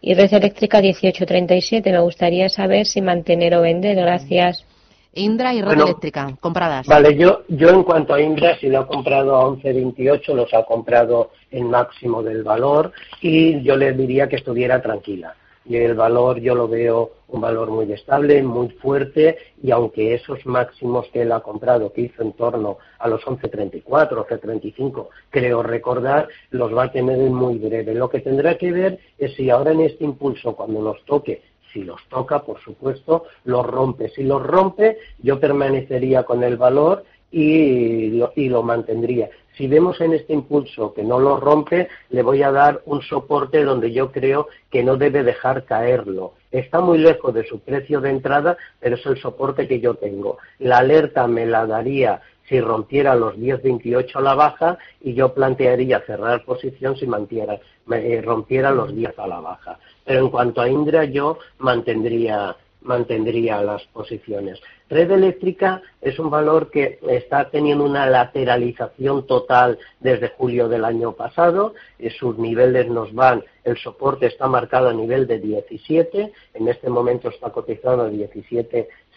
y 0.00 0.14
red 0.14 0.32
eléctrica 0.32 0.80
18.37. 0.80 1.90
Me 1.90 2.00
gustaría 2.00 2.48
saber 2.48 2.86
si 2.86 3.02
mantener 3.02 3.56
o 3.56 3.62
vender. 3.62 3.96
Gracias. 3.96 4.64
Indra 5.12 5.52
y 5.52 5.60
red 5.60 5.80
eléctrica, 5.80 6.36
compradas. 6.40 6.86
Vale, 6.86 7.16
yo, 7.16 7.42
yo 7.48 7.70
en 7.70 7.82
cuanto 7.82 8.14
a 8.14 8.20
Indra, 8.20 8.56
si 8.58 8.68
lo 8.68 8.80
ha 8.80 8.86
comprado 8.86 9.34
a 9.34 9.44
11.28, 9.44 10.34
los 10.34 10.54
ha 10.54 10.64
comprado 10.64 11.30
en 11.50 11.68
máximo 11.68 12.22
del 12.22 12.44
valor 12.44 12.92
y 13.20 13.60
yo 13.62 13.76
le 13.76 13.92
diría 13.92 14.28
que 14.28 14.36
estuviera 14.36 14.80
tranquila. 14.80 15.34
Y 15.64 15.76
el 15.76 15.94
valor 15.94 16.40
yo 16.40 16.54
lo 16.54 16.68
veo 16.68 17.12
un 17.28 17.40
valor 17.40 17.70
muy 17.70 17.92
estable, 17.92 18.42
muy 18.42 18.70
fuerte 18.70 19.36
y 19.62 19.70
aunque 19.70 20.14
esos 20.14 20.44
máximos 20.46 21.06
que 21.12 21.22
él 21.22 21.32
ha 21.32 21.40
comprado, 21.40 21.92
que 21.92 22.02
hizo 22.02 22.22
en 22.22 22.32
torno 22.32 22.78
a 22.98 23.08
los 23.08 23.22
11.34, 23.22 23.84
11.35, 23.84 25.08
creo 25.28 25.62
recordar, 25.62 26.28
los 26.50 26.74
va 26.74 26.84
a 26.84 26.92
tener 26.92 27.18
en 27.20 27.34
muy 27.34 27.58
breve. 27.58 27.94
Lo 27.94 28.08
que 28.08 28.20
tendrá 28.20 28.56
que 28.56 28.72
ver 28.72 28.98
es 29.18 29.34
si 29.34 29.50
ahora 29.50 29.72
en 29.72 29.82
este 29.82 30.04
impulso, 30.04 30.56
cuando 30.56 30.80
nos 30.80 31.04
toque 31.04 31.42
si 31.72 31.84
los 31.84 32.00
toca, 32.08 32.42
por 32.42 32.60
supuesto, 32.60 33.24
los 33.44 33.66
rompe. 33.66 34.08
Si 34.10 34.22
los 34.22 34.42
rompe, 34.42 34.98
yo 35.22 35.38
permanecería 35.38 36.24
con 36.24 36.42
el 36.42 36.56
valor 36.56 37.04
y 37.30 38.10
lo, 38.10 38.32
y 38.34 38.48
lo 38.48 38.62
mantendría. 38.62 39.30
Si 39.56 39.66
vemos 39.66 40.00
en 40.00 40.14
este 40.14 40.32
impulso 40.32 40.94
que 40.94 41.02
no 41.02 41.18
lo 41.18 41.38
rompe, 41.38 41.88
le 42.10 42.22
voy 42.22 42.42
a 42.42 42.50
dar 42.50 42.80
un 42.86 43.02
soporte 43.02 43.62
donde 43.62 43.92
yo 43.92 44.10
creo 44.10 44.48
que 44.70 44.82
no 44.82 44.96
debe 44.96 45.22
dejar 45.22 45.64
caerlo. 45.64 46.34
Está 46.50 46.80
muy 46.80 46.98
lejos 46.98 47.34
de 47.34 47.46
su 47.46 47.60
precio 47.60 48.00
de 48.00 48.10
entrada, 48.10 48.56
pero 48.80 48.96
es 48.96 49.04
el 49.06 49.18
soporte 49.18 49.68
que 49.68 49.80
yo 49.80 49.94
tengo. 49.94 50.38
La 50.58 50.78
alerta 50.78 51.26
me 51.26 51.46
la 51.46 51.66
daría 51.66 52.22
si 52.50 52.60
rompiera 52.60 53.14
los 53.14 53.36
10.28 53.36 54.16
a 54.16 54.20
la 54.20 54.34
baja 54.34 54.78
y 55.00 55.14
yo 55.14 55.32
plantearía 55.32 56.00
cerrar 56.00 56.44
posición 56.44 56.96
si 56.96 57.06
mantiera, 57.06 57.60
eh, 57.92 58.20
rompiera 58.22 58.72
los 58.72 58.94
10 58.94 59.16
a 59.18 59.26
la 59.28 59.40
baja. 59.40 59.78
Pero 60.04 60.20
en 60.20 60.30
cuanto 60.30 60.60
a 60.60 60.68
Indra, 60.68 61.04
yo 61.04 61.38
mantendría, 61.58 62.56
mantendría 62.82 63.62
las 63.62 63.84
posiciones. 63.86 64.60
Red 64.88 65.12
eléctrica 65.12 65.80
es 66.00 66.18
un 66.18 66.28
valor 66.28 66.72
que 66.72 66.98
está 67.08 67.48
teniendo 67.50 67.84
una 67.84 68.10
lateralización 68.10 69.24
total 69.28 69.78
desde 70.00 70.30
julio 70.30 70.68
del 70.68 70.84
año 70.84 71.12
pasado. 71.12 71.74
Sus 72.18 72.36
niveles 72.36 72.88
nos 72.88 73.14
van, 73.14 73.44
el 73.62 73.78
soporte 73.78 74.26
está 74.26 74.48
marcado 74.48 74.88
a 74.88 74.92
nivel 74.92 75.28
de 75.28 75.38
17, 75.38 76.32
en 76.54 76.68
este 76.68 76.90
momento 76.90 77.28
está 77.28 77.50
cotizado 77.50 78.02
a 78.02 78.10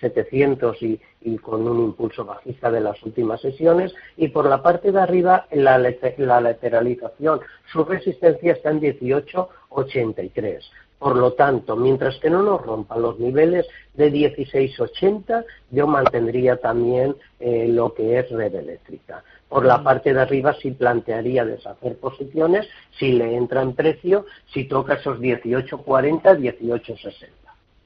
17,700 0.04 0.82
y, 0.84 1.02
y 1.22 1.38
con 1.38 1.68
un 1.68 1.80
impulso 1.86 2.26
bajista 2.26 2.70
de 2.72 2.82
las 2.82 3.02
últimas 3.04 3.42
sesiones. 3.42 3.94
Y 4.18 4.30
por 4.30 4.48
la 4.48 4.62
parte 4.62 4.92
de 4.92 5.00
arriba, 5.00 5.48
la, 5.52 5.78
la 5.78 6.42
lateralización, 6.42 7.42
su 7.72 7.84
resistencia 7.84 8.54
está 8.54 8.72
en 8.72 8.82
18,83. 8.82 10.60
Por 11.00 11.18
lo 11.18 11.34
tanto, 11.34 11.76
mientras 11.76 12.18
que 12.20 12.30
no 12.30 12.44
nos 12.44 12.62
rompan 12.66 13.02
los 13.02 13.20
niveles 13.20 13.68
de 13.94 14.10
16,80, 14.10 15.46
yo 15.72 15.86
mantendría 15.86 16.56
también 16.58 17.16
eh, 17.42 17.68
lo 17.68 17.94
que 17.94 18.20
es 18.20 18.30
red 18.32 18.56
eléctrica. 18.56 19.22
Por 19.50 19.66
la 19.66 19.84
parte 19.84 20.14
de 20.14 20.22
arriba 20.22 20.56
sí 20.62 20.72
plantearía 20.72 21.44
deshacer 21.46 21.98
posiciones 21.98 22.68
si 22.98 23.12
le 23.12 23.36
entra 23.36 23.62
en 23.62 23.74
precio, 23.74 24.26
si 24.54 24.64
toca 24.64 24.94
esos 24.94 25.20
18,40, 25.20 26.38
18,60. 26.38 27.43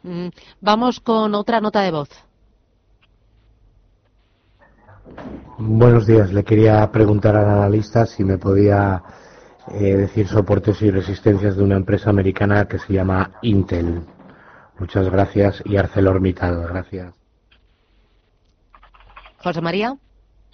Mm, 0.07 0.29
vamos 0.61 1.01
con 1.01 1.35
otra 1.35 1.59
nota 1.59 1.81
de 1.81 1.91
voz. 1.91 2.09
Buenos 5.57 6.07
días. 6.07 6.31
Le 6.31 6.45
quería 6.45 6.89
preguntar 6.91 7.35
al 7.35 7.49
analista 7.49 8.05
si 8.05 8.23
me 8.23 8.37
podía 8.37 9.03
eh, 9.73 9.97
decir 9.97 10.27
soportes 10.27 10.81
y 10.81 10.91
resistencias 10.91 11.57
de 11.57 11.63
una 11.63 11.75
empresa 11.75 12.09
americana 12.09 12.67
que 12.69 12.79
se 12.79 12.93
llama 12.93 13.31
Intel. 13.41 14.01
Muchas 14.79 15.09
gracias. 15.09 15.61
Y 15.65 15.75
ArcelorMittal, 15.75 16.67
gracias. 16.69 17.13
José 19.39 19.61
María. 19.61 19.97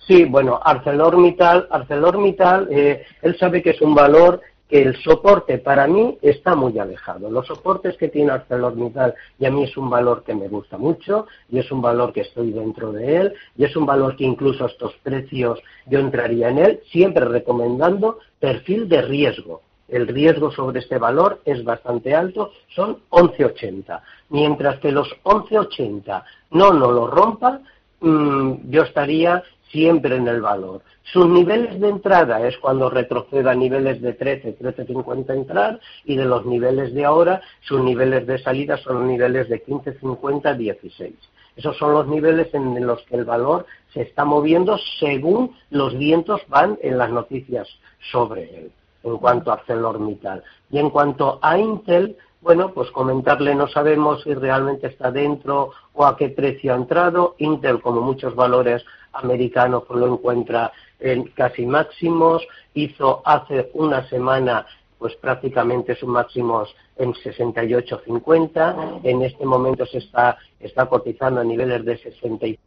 Sí, 0.07 0.25
bueno, 0.25 0.59
ArcelorMittal, 0.63 1.67
ArcelorMittal, 1.69 2.67
eh, 2.71 3.05
él 3.21 3.37
sabe 3.37 3.61
que 3.61 3.69
es 3.69 3.81
un 3.81 3.95
valor 3.95 4.41
el 4.69 4.95
soporte 5.03 5.59
para 5.59 5.87
mí 5.87 6.17
está 6.21 6.55
muy 6.55 6.79
alejado. 6.79 7.29
Los 7.29 7.47
soportes 7.47 7.95
que 7.97 8.09
tiene 8.09 8.31
ArcelorMittal 8.31 9.13
y 9.39 9.45
a 9.45 9.51
mí 9.51 9.63
es 9.63 9.77
un 9.77 9.89
valor 9.89 10.23
que 10.23 10.33
me 10.33 10.47
gusta 10.47 10.77
mucho 10.77 11.27
y 11.49 11.59
es 11.59 11.71
un 11.71 11.81
valor 11.81 12.11
que 12.11 12.21
estoy 12.21 12.51
dentro 12.51 12.91
de 12.91 13.17
él 13.17 13.33
y 13.55 13.65
es 13.65 13.75
un 13.75 13.85
valor 13.85 14.15
que 14.15 14.23
incluso 14.23 14.63
a 14.63 14.67
estos 14.67 14.95
precios 15.03 15.59
yo 15.85 15.99
entraría 15.99 16.49
en 16.49 16.57
él, 16.57 16.79
siempre 16.91 17.25
recomendando 17.25 18.19
perfil 18.39 18.89
de 18.89 19.01
riesgo. 19.03 19.61
El 19.87 20.07
riesgo 20.07 20.49
sobre 20.51 20.79
este 20.79 20.97
valor 20.97 21.41
es 21.45 21.63
bastante 21.63 22.15
alto, 22.15 22.51
son 22.73 22.99
11.80. 23.11 24.01
Mientras 24.29 24.79
que 24.79 24.91
los 24.91 25.07
11.80 25.23 26.23
no 26.51 26.73
nos 26.73 26.91
lo 26.93 27.07
rompan, 27.07 27.63
mm, 27.99 28.71
yo 28.71 28.81
estaría 28.81 29.43
siempre 29.73 30.15
en 30.15 30.27
el 30.27 30.39
valor. 30.39 30.81
Sus 31.11 31.27
niveles 31.27 31.81
de 31.81 31.89
entrada 31.89 32.47
es 32.47 32.57
cuando 32.59 32.89
retroceda 32.89 33.51
a 33.51 33.55
niveles 33.55 34.01
de 34.01 34.13
13, 34.13 34.57
13.50 34.57 35.33
entrar 35.33 35.79
y 36.05 36.15
de 36.15 36.25
los 36.25 36.45
niveles 36.45 36.93
de 36.93 37.03
ahora, 37.03 37.41
sus 37.61 37.81
niveles 37.81 38.25
de 38.25 38.37
salida 38.37 38.77
son 38.77 39.07
niveles 39.07 39.49
de 39.49 39.65
15.50, 39.65 40.55
16. 40.55 41.13
Esos 41.55 41.77
son 41.77 41.93
los 41.93 42.07
niveles 42.07 42.53
en 42.53 42.85
los 42.85 43.01
que 43.03 43.15
el 43.15 43.25
valor 43.25 43.65
se 43.93 44.03
está 44.03 44.25
moviendo 44.25 44.77
según 44.99 45.55
los 45.69 45.97
vientos 45.97 46.41
van 46.47 46.79
en 46.81 46.97
las 46.97 47.11
noticias 47.11 47.67
sobre 48.11 48.43
él, 48.43 48.71
en 49.03 49.17
cuanto 49.17 49.51
a 49.51 49.55
ArcelorMittal. 49.55 50.43
Y 50.71 50.79
en 50.79 50.89
cuanto 50.89 51.39
a 51.41 51.57
Intel, 51.57 52.17
bueno, 52.41 52.73
pues 52.73 52.91
comentarle, 52.91 53.55
no 53.55 53.67
sabemos 53.67 54.23
si 54.23 54.33
realmente 54.33 54.87
está 54.87 55.11
dentro 55.11 55.71
o 55.93 56.05
a 56.05 56.17
qué 56.17 56.29
precio 56.29 56.73
ha 56.73 56.75
entrado. 56.75 57.35
Intel, 57.37 57.81
como 57.81 58.01
muchos 58.01 58.35
valores 58.35 58.83
americanos, 59.13 59.83
pues 59.87 59.99
lo 59.99 60.13
encuentra 60.13 60.71
en 60.99 61.25
casi 61.29 61.65
máximos. 61.65 62.45
Hizo 62.73 63.21
hace 63.25 63.69
una 63.73 64.07
semana 64.09 64.65
pues 64.97 65.15
prácticamente 65.15 65.95
sus 65.95 66.07
máximos 66.07 66.73
en 66.97 67.13
68.50. 67.13 69.01
En 69.03 69.21
este 69.21 69.45
momento 69.45 69.85
se 69.85 69.97
está, 69.97 70.37
está 70.59 70.85
cotizando 70.85 71.41
a 71.41 71.43
niveles 71.43 71.83
de 71.83 71.97
65 71.97 72.61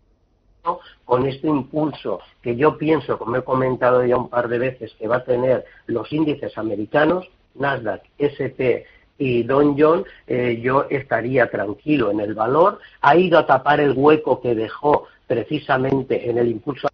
con 1.05 1.27
este 1.27 1.47
impulso 1.47 2.21
que 2.43 2.57
yo 2.57 2.77
pienso, 2.77 3.19
como 3.19 3.37
he 3.37 3.43
comentado 3.43 4.05
ya 4.05 4.17
un 4.17 4.29
par 4.29 4.49
de 4.49 4.59
veces, 4.59 4.93
que 4.99 5.09
va 5.09 5.17
a 5.17 5.25
tener 5.25 5.65
los 5.87 6.13
índices 6.13 6.59
americanos, 6.59 7.29
Nasdaq, 7.55 8.03
SP 8.21 8.85
y 9.19 9.43
Don 9.43 9.77
John, 9.79 10.05
eh, 10.27 10.61
yo 10.63 10.87
estaría 10.91 11.51
tranquilo 11.51 12.11
en 12.11 12.21
el 12.21 12.35
valor. 12.35 12.79
Ha 13.01 13.17
ido 13.17 13.39
a 13.39 13.47
tapar 13.47 13.81
el 13.81 13.93
hueco 13.93 14.41
que 14.41 14.55
dejó 14.55 15.07
precisamente 15.27 16.29
en 16.29 16.39
el 16.39 16.49
impulso 16.49 16.89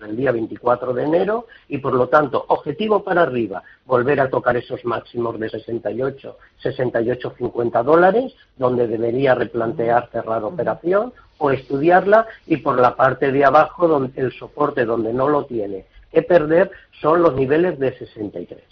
el 0.00 0.16
día 0.16 0.32
24 0.32 0.92
de 0.92 1.04
enero 1.04 1.46
y 1.68 1.78
por 1.78 1.94
lo 1.94 2.08
tanto 2.08 2.44
objetivo 2.48 3.02
para 3.02 3.22
arriba 3.22 3.62
volver 3.86 4.20
a 4.20 4.28
tocar 4.28 4.56
esos 4.56 4.84
máximos 4.84 5.38
de 5.40 5.48
68 5.48 6.36
68 6.62 7.34
50 7.38 7.82
dólares 7.82 8.34
donde 8.56 8.86
debería 8.86 9.34
replantear 9.34 10.10
cerrar 10.10 10.44
operación 10.44 11.12
o 11.38 11.50
estudiarla 11.50 12.26
y 12.46 12.58
por 12.58 12.78
la 12.78 12.96
parte 12.96 13.32
de 13.32 13.44
abajo 13.46 13.88
donde 13.88 14.20
el 14.20 14.32
soporte 14.32 14.84
donde 14.84 15.14
no 15.14 15.28
lo 15.28 15.46
tiene 15.46 15.86
que 16.12 16.22
perder 16.22 16.70
son 17.00 17.22
los 17.22 17.34
niveles 17.34 17.78
de 17.78 17.96
63 17.96 18.62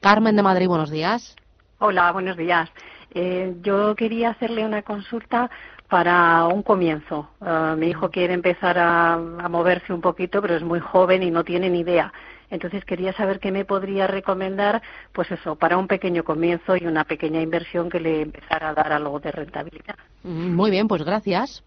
Carmen 0.00 0.34
de 0.34 0.42
Madrid 0.42 0.66
buenos 0.66 0.90
días 0.90 1.36
Hola, 1.82 2.12
buenos 2.12 2.36
días. 2.36 2.68
Eh, 3.14 3.54
yo 3.62 3.96
quería 3.96 4.30
hacerle 4.30 4.66
una 4.66 4.82
consulta 4.82 5.50
para 5.88 6.44
un 6.44 6.62
comienzo. 6.62 7.30
Ah, 7.40 7.74
mi 7.74 7.88
hijo 7.88 8.10
quiere 8.10 8.34
empezar 8.34 8.76
a, 8.78 9.16
moverse 9.48 9.90
un 9.94 10.02
poquito, 10.02 10.42
pero 10.42 10.56
es 10.56 10.62
muy 10.62 10.78
joven 10.78 11.22
y 11.22 11.30
no 11.30 11.42
tiene 11.42 11.70
ni 11.70 11.80
idea. 11.80 12.12
Entonces 12.50 12.84
quería 12.84 13.14
saber 13.14 13.40
qué 13.40 13.50
me 13.50 13.64
podría 13.64 14.06
recomendar, 14.06 14.82
pues 15.14 15.30
eso, 15.30 15.56
para 15.56 15.78
un 15.78 15.88
pequeño 15.88 16.22
comienzo 16.22 16.76
y 16.76 16.84
una 16.84 17.04
pequeña 17.04 17.40
inversión 17.40 17.88
que 17.88 17.98
le 17.98 18.20
empezara 18.20 18.68
a 18.68 18.74
dar 18.74 18.92
algo 18.92 19.18
de 19.18 19.32
rentabilidad. 19.32 19.96
Mm, 20.22 20.54
muy 20.54 20.70
bien, 20.70 20.86
pues 20.86 21.02
gracias. 21.02 21.64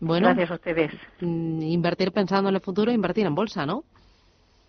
Bueno, 0.00 0.26
gracias 0.26 0.50
a 0.50 0.54
ustedes. 0.54 0.92
Mm, 1.20 1.62
invertir 1.62 2.12
pensando 2.12 2.50
en 2.50 2.56
el 2.56 2.60
futuro, 2.60 2.92
invertir 2.92 3.24
en 3.24 3.34
bolsa, 3.34 3.64
¿no? 3.64 3.84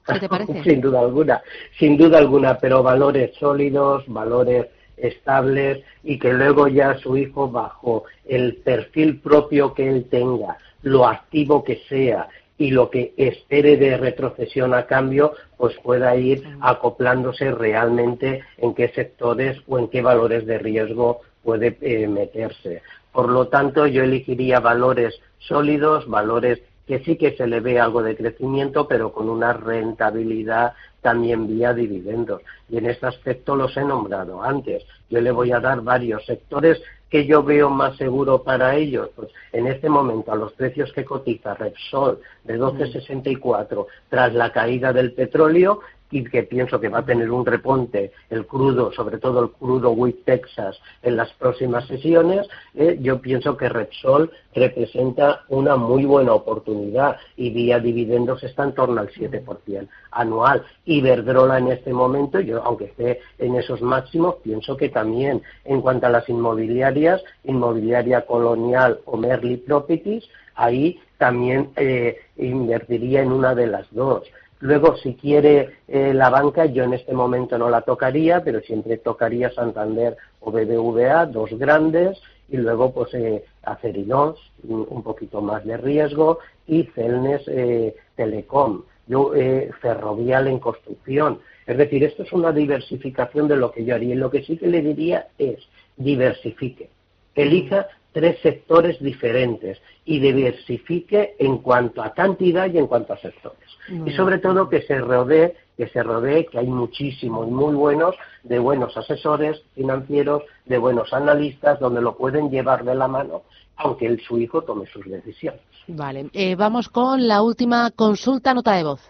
¿Qué 0.05 0.17
te 0.21 0.29
parece? 0.29 0.63
sin 0.63 0.79
duda 0.79 1.01
alguna, 1.01 1.41
sin 1.77 1.97
duda 1.97 2.19
alguna, 2.19 2.57
pero 2.57 2.81
valores 2.81 3.35
sólidos, 3.35 4.05
valores 4.07 4.67
estables 4.97 5.83
y 6.03 6.19
que 6.19 6.33
luego 6.33 6.67
ya 6.67 6.97
su 6.97 7.17
hijo 7.17 7.49
bajo 7.49 8.03
el 8.25 8.55
perfil 8.57 9.19
propio 9.19 9.73
que 9.73 9.87
él 9.87 10.07
tenga, 10.09 10.57
lo 10.81 11.07
activo 11.07 11.63
que 11.63 11.81
sea 11.87 12.27
y 12.57 12.71
lo 12.71 12.89
que 12.89 13.13
espere 13.17 13.77
de 13.77 13.97
retrocesión 13.97 14.73
a 14.73 14.87
cambio, 14.87 15.33
pues 15.57 15.75
pueda 15.83 16.15
ir 16.15 16.43
acoplándose 16.59 17.51
realmente 17.51 18.41
en 18.57 18.73
qué 18.73 18.89
sectores 18.89 19.61
o 19.67 19.77
en 19.77 19.87
qué 19.89 20.01
valores 20.01 20.45
de 20.45 20.57
riesgo 20.57 21.21
puede 21.43 21.77
eh, 21.81 22.07
meterse. 22.07 22.81
Por 23.11 23.29
lo 23.29 23.47
tanto, 23.47 23.85
yo 23.85 24.03
elegiría 24.03 24.59
valores 24.59 25.19
sólidos, 25.39 26.07
valores 26.07 26.61
que 26.87 26.99
sí 26.99 27.17
que 27.17 27.35
se 27.35 27.47
le 27.47 27.59
ve 27.59 27.79
algo 27.79 28.01
de 28.01 28.15
crecimiento, 28.15 28.87
pero 28.87 29.11
con 29.11 29.29
una 29.29 29.53
rentabilidad 29.53 30.73
también 31.07 31.47
vía 31.47 31.73
dividendos. 31.73 32.41
Y 32.67 32.79
en 32.79 32.87
este 32.87 33.07
aspecto 33.07 33.55
los 33.55 33.77
he 33.77 33.81
nombrado 33.85 34.43
antes. 34.43 34.83
Yo 35.09 35.21
le 35.21 35.31
voy 35.31 35.53
a 35.53 35.61
dar 35.61 35.79
varios 35.79 36.25
sectores 36.25 36.81
que 37.09 37.25
yo 37.25 37.43
veo 37.43 37.69
más 37.69 37.95
seguro 37.95 38.43
para 38.43 38.75
ellos. 38.75 39.09
Pues 39.15 39.29
en 39.53 39.67
este 39.67 39.87
momento, 39.87 40.33
a 40.33 40.35
los 40.35 40.51
precios 40.51 40.91
que 40.91 41.05
cotiza 41.05 41.53
Repsol 41.53 42.19
de 42.43 42.59
12,64 42.59 43.85
tras 44.09 44.33
la 44.33 44.51
caída 44.51 44.91
del 44.91 45.13
petróleo, 45.13 45.79
y 46.11 46.23
que 46.23 46.43
pienso 46.43 46.79
que 46.79 46.89
va 46.89 46.99
a 46.99 47.05
tener 47.05 47.29
un 47.31 47.45
reponte 47.45 48.11
el 48.29 48.45
crudo, 48.45 48.91
sobre 48.91 49.17
todo 49.17 49.43
el 49.43 49.51
crudo 49.51 49.91
Wheat 49.91 50.23
Texas, 50.25 50.79
en 51.01 51.17
las 51.17 51.31
próximas 51.33 51.85
sesiones, 51.87 52.47
eh, 52.75 52.97
yo 53.01 53.21
pienso 53.21 53.57
que 53.57 53.69
Repsol 53.69 54.31
representa 54.53 55.43
una 55.49 55.75
muy 55.75 56.05
buena 56.05 56.33
oportunidad 56.33 57.17
y 57.35 57.51
vía 57.51 57.79
dividendos 57.79 58.43
está 58.43 58.63
en 58.63 58.73
torno 58.73 59.01
al 59.01 59.09
7% 59.09 59.87
anual. 60.11 60.63
Iberdrola 60.85 61.57
en 61.59 61.67
este 61.69 61.93
momento, 61.93 62.39
yo 62.39 62.63
aunque 62.63 62.85
esté 62.85 63.19
en 63.37 63.55
esos 63.55 63.81
máximos, 63.81 64.35
pienso 64.43 64.77
que 64.77 64.89
también 64.89 65.41
en 65.65 65.81
cuanto 65.81 66.07
a 66.07 66.09
las 66.09 66.27
inmobiliarias, 66.29 67.23
inmobiliaria 67.43 68.25
colonial 68.25 68.99
o 69.05 69.17
Merly 69.17 69.57
Properties, 69.57 70.27
ahí 70.55 70.99
también 71.17 71.69
eh, 71.75 72.17
invertiría 72.37 73.21
en 73.21 73.31
una 73.31 73.55
de 73.55 73.67
las 73.67 73.87
dos. 73.91 74.23
Luego, 74.59 74.97
si 74.97 75.15
quiere 75.15 75.77
eh, 75.87 76.13
la 76.13 76.29
banca, 76.29 76.65
yo 76.65 76.83
en 76.83 76.93
este 76.93 77.13
momento 77.13 77.57
no 77.57 77.69
la 77.69 77.81
tocaría, 77.81 78.43
pero 78.43 78.59
siempre 78.61 78.97
tocaría 78.97 79.51
Santander 79.51 80.17
o 80.39 80.51
BBVA, 80.51 81.27
dos 81.27 81.51
grandes, 81.51 82.19
y 82.49 82.57
luego 82.57 82.93
pues 82.93 83.13
eh, 83.13 83.43
Acerinos, 83.63 84.39
un 84.63 85.03
poquito 85.03 85.41
más 85.41 85.63
de 85.65 85.77
riesgo, 85.77 86.39
y 86.65 86.83
Celnes 86.95 87.43
eh, 87.47 87.95
Telecom, 88.15 88.83
yo 89.07 89.33
eh, 89.33 89.71
Ferrovial 89.81 90.47
en 90.47 90.59
construcción. 90.59 91.39
Es 91.65 91.77
decir, 91.77 92.03
esto 92.03 92.23
es 92.23 92.31
una 92.33 92.51
diversificación 92.51 93.47
de 93.47 93.57
lo 93.57 93.71
que 93.71 93.85
yo 93.85 93.95
haría. 93.95 94.13
Y 94.13 94.17
lo 94.17 94.29
que 94.29 94.43
sí 94.43 94.57
que 94.57 94.67
le 94.67 94.81
diría 94.81 95.27
es 95.37 95.59
diversifique. 95.95 96.89
Elija 97.35 97.87
tres 98.17 98.39
sectores 98.41 98.99
diferentes 98.99 99.77
y 100.03 100.19
diversifique 100.19 101.35
en 101.37 101.59
cuanto 101.59 102.01
a 102.01 102.15
cantidad 102.15 102.67
y 102.67 102.79
en 102.79 102.87
cuanto 102.87 103.13
a 103.13 103.17
sectores. 103.17 103.69
y 104.07 104.11
sobre 104.13 104.39
todo 104.39 104.67
que 104.67 104.81
se 104.81 104.97
rodee, 104.97 105.55
que 105.77 105.87
se 105.89 106.01
rodee, 106.01 106.47
que 106.47 106.57
hay 106.57 106.65
muchísimos 106.65 107.47
muy 107.47 107.75
buenos, 107.75 108.15
de 108.41 108.57
buenos 108.57 108.97
asesores 108.97 109.61
financieros, 109.75 110.41
de 110.65 110.79
buenos 110.79 111.13
analistas, 111.13 111.79
donde 111.79 112.01
lo 112.01 112.17
pueden 112.17 112.49
llevar 112.49 112.83
de 112.83 112.95
la 112.95 113.07
mano, 113.07 113.43
aunque 113.75 114.07
el, 114.07 114.19
su 114.21 114.39
hijo 114.39 114.63
tome 114.63 114.87
sus 114.87 115.05
decisiones. 115.05 115.61
Vale, 115.85 116.27
eh, 116.33 116.55
vamos 116.55 116.89
con 116.89 117.27
la 117.27 117.43
última 117.43 117.91
consulta, 117.91 118.51
nota 118.55 118.73
de 118.73 118.83
voz. 118.83 119.01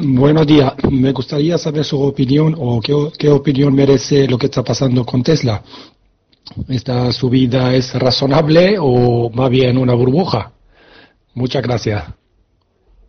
Buenos 0.00 0.46
días. 0.46 0.72
Me 0.88 1.10
gustaría 1.10 1.58
saber 1.58 1.84
su 1.84 2.00
opinión 2.00 2.54
o 2.56 2.80
qué, 2.80 2.94
qué 3.18 3.28
opinión 3.28 3.74
merece 3.74 4.28
lo 4.28 4.38
que 4.38 4.46
está 4.46 4.62
pasando 4.62 5.04
con 5.04 5.24
Tesla. 5.24 5.64
¿Esta 6.68 7.12
subida 7.12 7.74
es 7.74 7.94
razonable 7.94 8.76
o 8.80 9.30
más 9.30 9.50
bien 9.50 9.78
una 9.78 9.94
burbuja? 9.94 10.52
Muchas 11.34 11.62
gracias. 11.62 12.04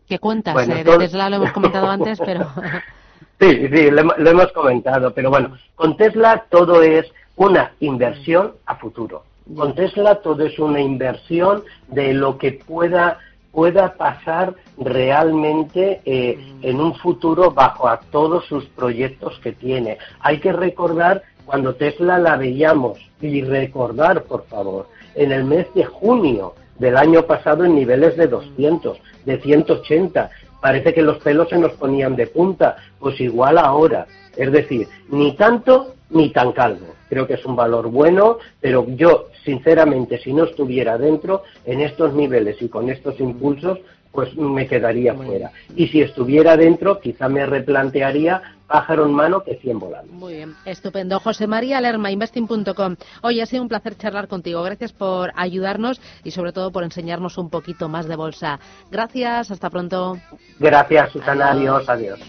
¿Qué 0.07 0.19
cuentas? 0.19 0.67
Eh, 0.67 0.83
de 0.83 0.97
Tesla 0.97 1.29
lo 1.29 1.37
hemos 1.37 1.51
comentado 1.51 1.89
antes, 1.89 2.19
pero... 2.23 2.47
sí, 3.39 3.67
sí, 3.67 3.91
lo, 3.91 4.29
hemos 4.29 4.51
comentado, 4.51 5.13
pero 5.13 5.29
bueno, 5.29 5.57
con 5.75 5.97
Tesla 5.97 6.45
todo 6.49 6.83
es 6.83 7.11
una 7.35 7.71
inversión 7.79 8.53
a 8.65 8.75
futuro. 8.75 9.23
Con 9.55 9.73
Tesla 9.73 10.15
todo 10.15 10.45
es 10.45 10.59
una 10.59 10.79
inversión 10.79 11.63
de 11.87 12.13
lo 12.13 12.37
que 12.37 12.53
pueda 12.53 13.19
pueda 13.51 13.95
pasar 13.95 14.55
realmente 14.77 16.01
eh, 16.05 16.39
en 16.61 16.79
un 16.79 16.95
futuro 16.95 17.51
bajo 17.51 17.87
a 17.87 17.99
todos 17.99 18.45
sus 18.45 18.65
proyectos 18.67 19.39
que 19.39 19.51
tiene. 19.51 19.97
Hay 20.21 20.39
que 20.39 20.53
recordar 20.53 21.21
cuando 21.45 21.75
Tesla 21.75 22.17
la 22.17 22.37
veíamos 22.37 22.99
y 23.21 23.41
recordar, 23.41 24.23
por 24.23 24.45
favor, 24.45 24.87
en 25.15 25.31
el 25.31 25.43
mes 25.43 25.67
de 25.73 25.85
junio 25.85 26.53
del 26.79 26.97
año 26.97 27.23
pasado 27.27 27.65
en 27.65 27.75
niveles 27.75 28.17
de 28.17 28.27
200, 28.27 28.97
de 29.25 29.39
180. 29.39 30.31
Parece 30.61 30.93
que 30.93 31.01
los 31.01 31.19
pelos 31.19 31.49
se 31.49 31.57
nos 31.57 31.73
ponían 31.73 32.15
de 32.15 32.27
punta, 32.27 32.77
pues 32.99 33.19
igual 33.19 33.57
ahora. 33.57 34.07
Es 34.35 34.51
decir, 34.51 34.87
ni 35.09 35.35
tanto 35.35 35.95
ni 36.09 36.29
tan 36.31 36.51
calvo. 36.51 36.87
Creo 37.09 37.27
que 37.27 37.35
es 37.35 37.45
un 37.45 37.55
valor 37.55 37.89
bueno, 37.89 38.37
pero 38.59 38.85
yo, 38.87 39.27
sinceramente, 39.43 40.17
si 40.19 40.33
no 40.33 40.45
estuviera 40.45 40.97
dentro, 40.97 41.43
en 41.65 41.81
estos 41.81 42.13
niveles 42.13 42.61
y 42.61 42.69
con 42.69 42.89
estos 42.89 43.19
impulsos, 43.19 43.79
pues 44.11 44.35
me 44.35 44.67
quedaría 44.67 45.13
fuera. 45.13 45.51
Y 45.75 45.87
si 45.87 46.01
estuviera 46.01 46.57
dentro, 46.57 46.99
quizá 46.99 47.29
me 47.29 47.45
replantearía 47.45 48.41
pájaro 48.71 49.05
en 49.05 49.11
mano 49.11 49.43
que 49.43 49.55
100 49.55 49.79
volando. 49.79 50.13
Muy 50.13 50.35
bien, 50.35 50.55
estupendo. 50.65 51.19
José 51.19 51.45
María 51.45 51.81
Lerma, 51.81 52.09
investing.com. 52.09 52.95
Hoy 53.21 53.41
ha 53.41 53.45
sido 53.45 53.63
un 53.63 53.67
placer 53.67 53.97
charlar 53.97 54.29
contigo. 54.29 54.63
Gracias 54.63 54.93
por 54.93 55.31
ayudarnos 55.35 55.99
y 56.23 56.31
sobre 56.31 56.53
todo 56.53 56.71
por 56.71 56.83
enseñarnos 56.83 57.37
un 57.37 57.49
poquito 57.49 57.89
más 57.89 58.07
de 58.07 58.15
bolsa. 58.15 58.59
Gracias, 58.89 59.51
hasta 59.51 59.69
pronto. 59.69 60.17
Gracias, 60.57 61.11
Susana. 61.11 61.51
Adiós, 61.51 61.87
adiós. 61.89 62.21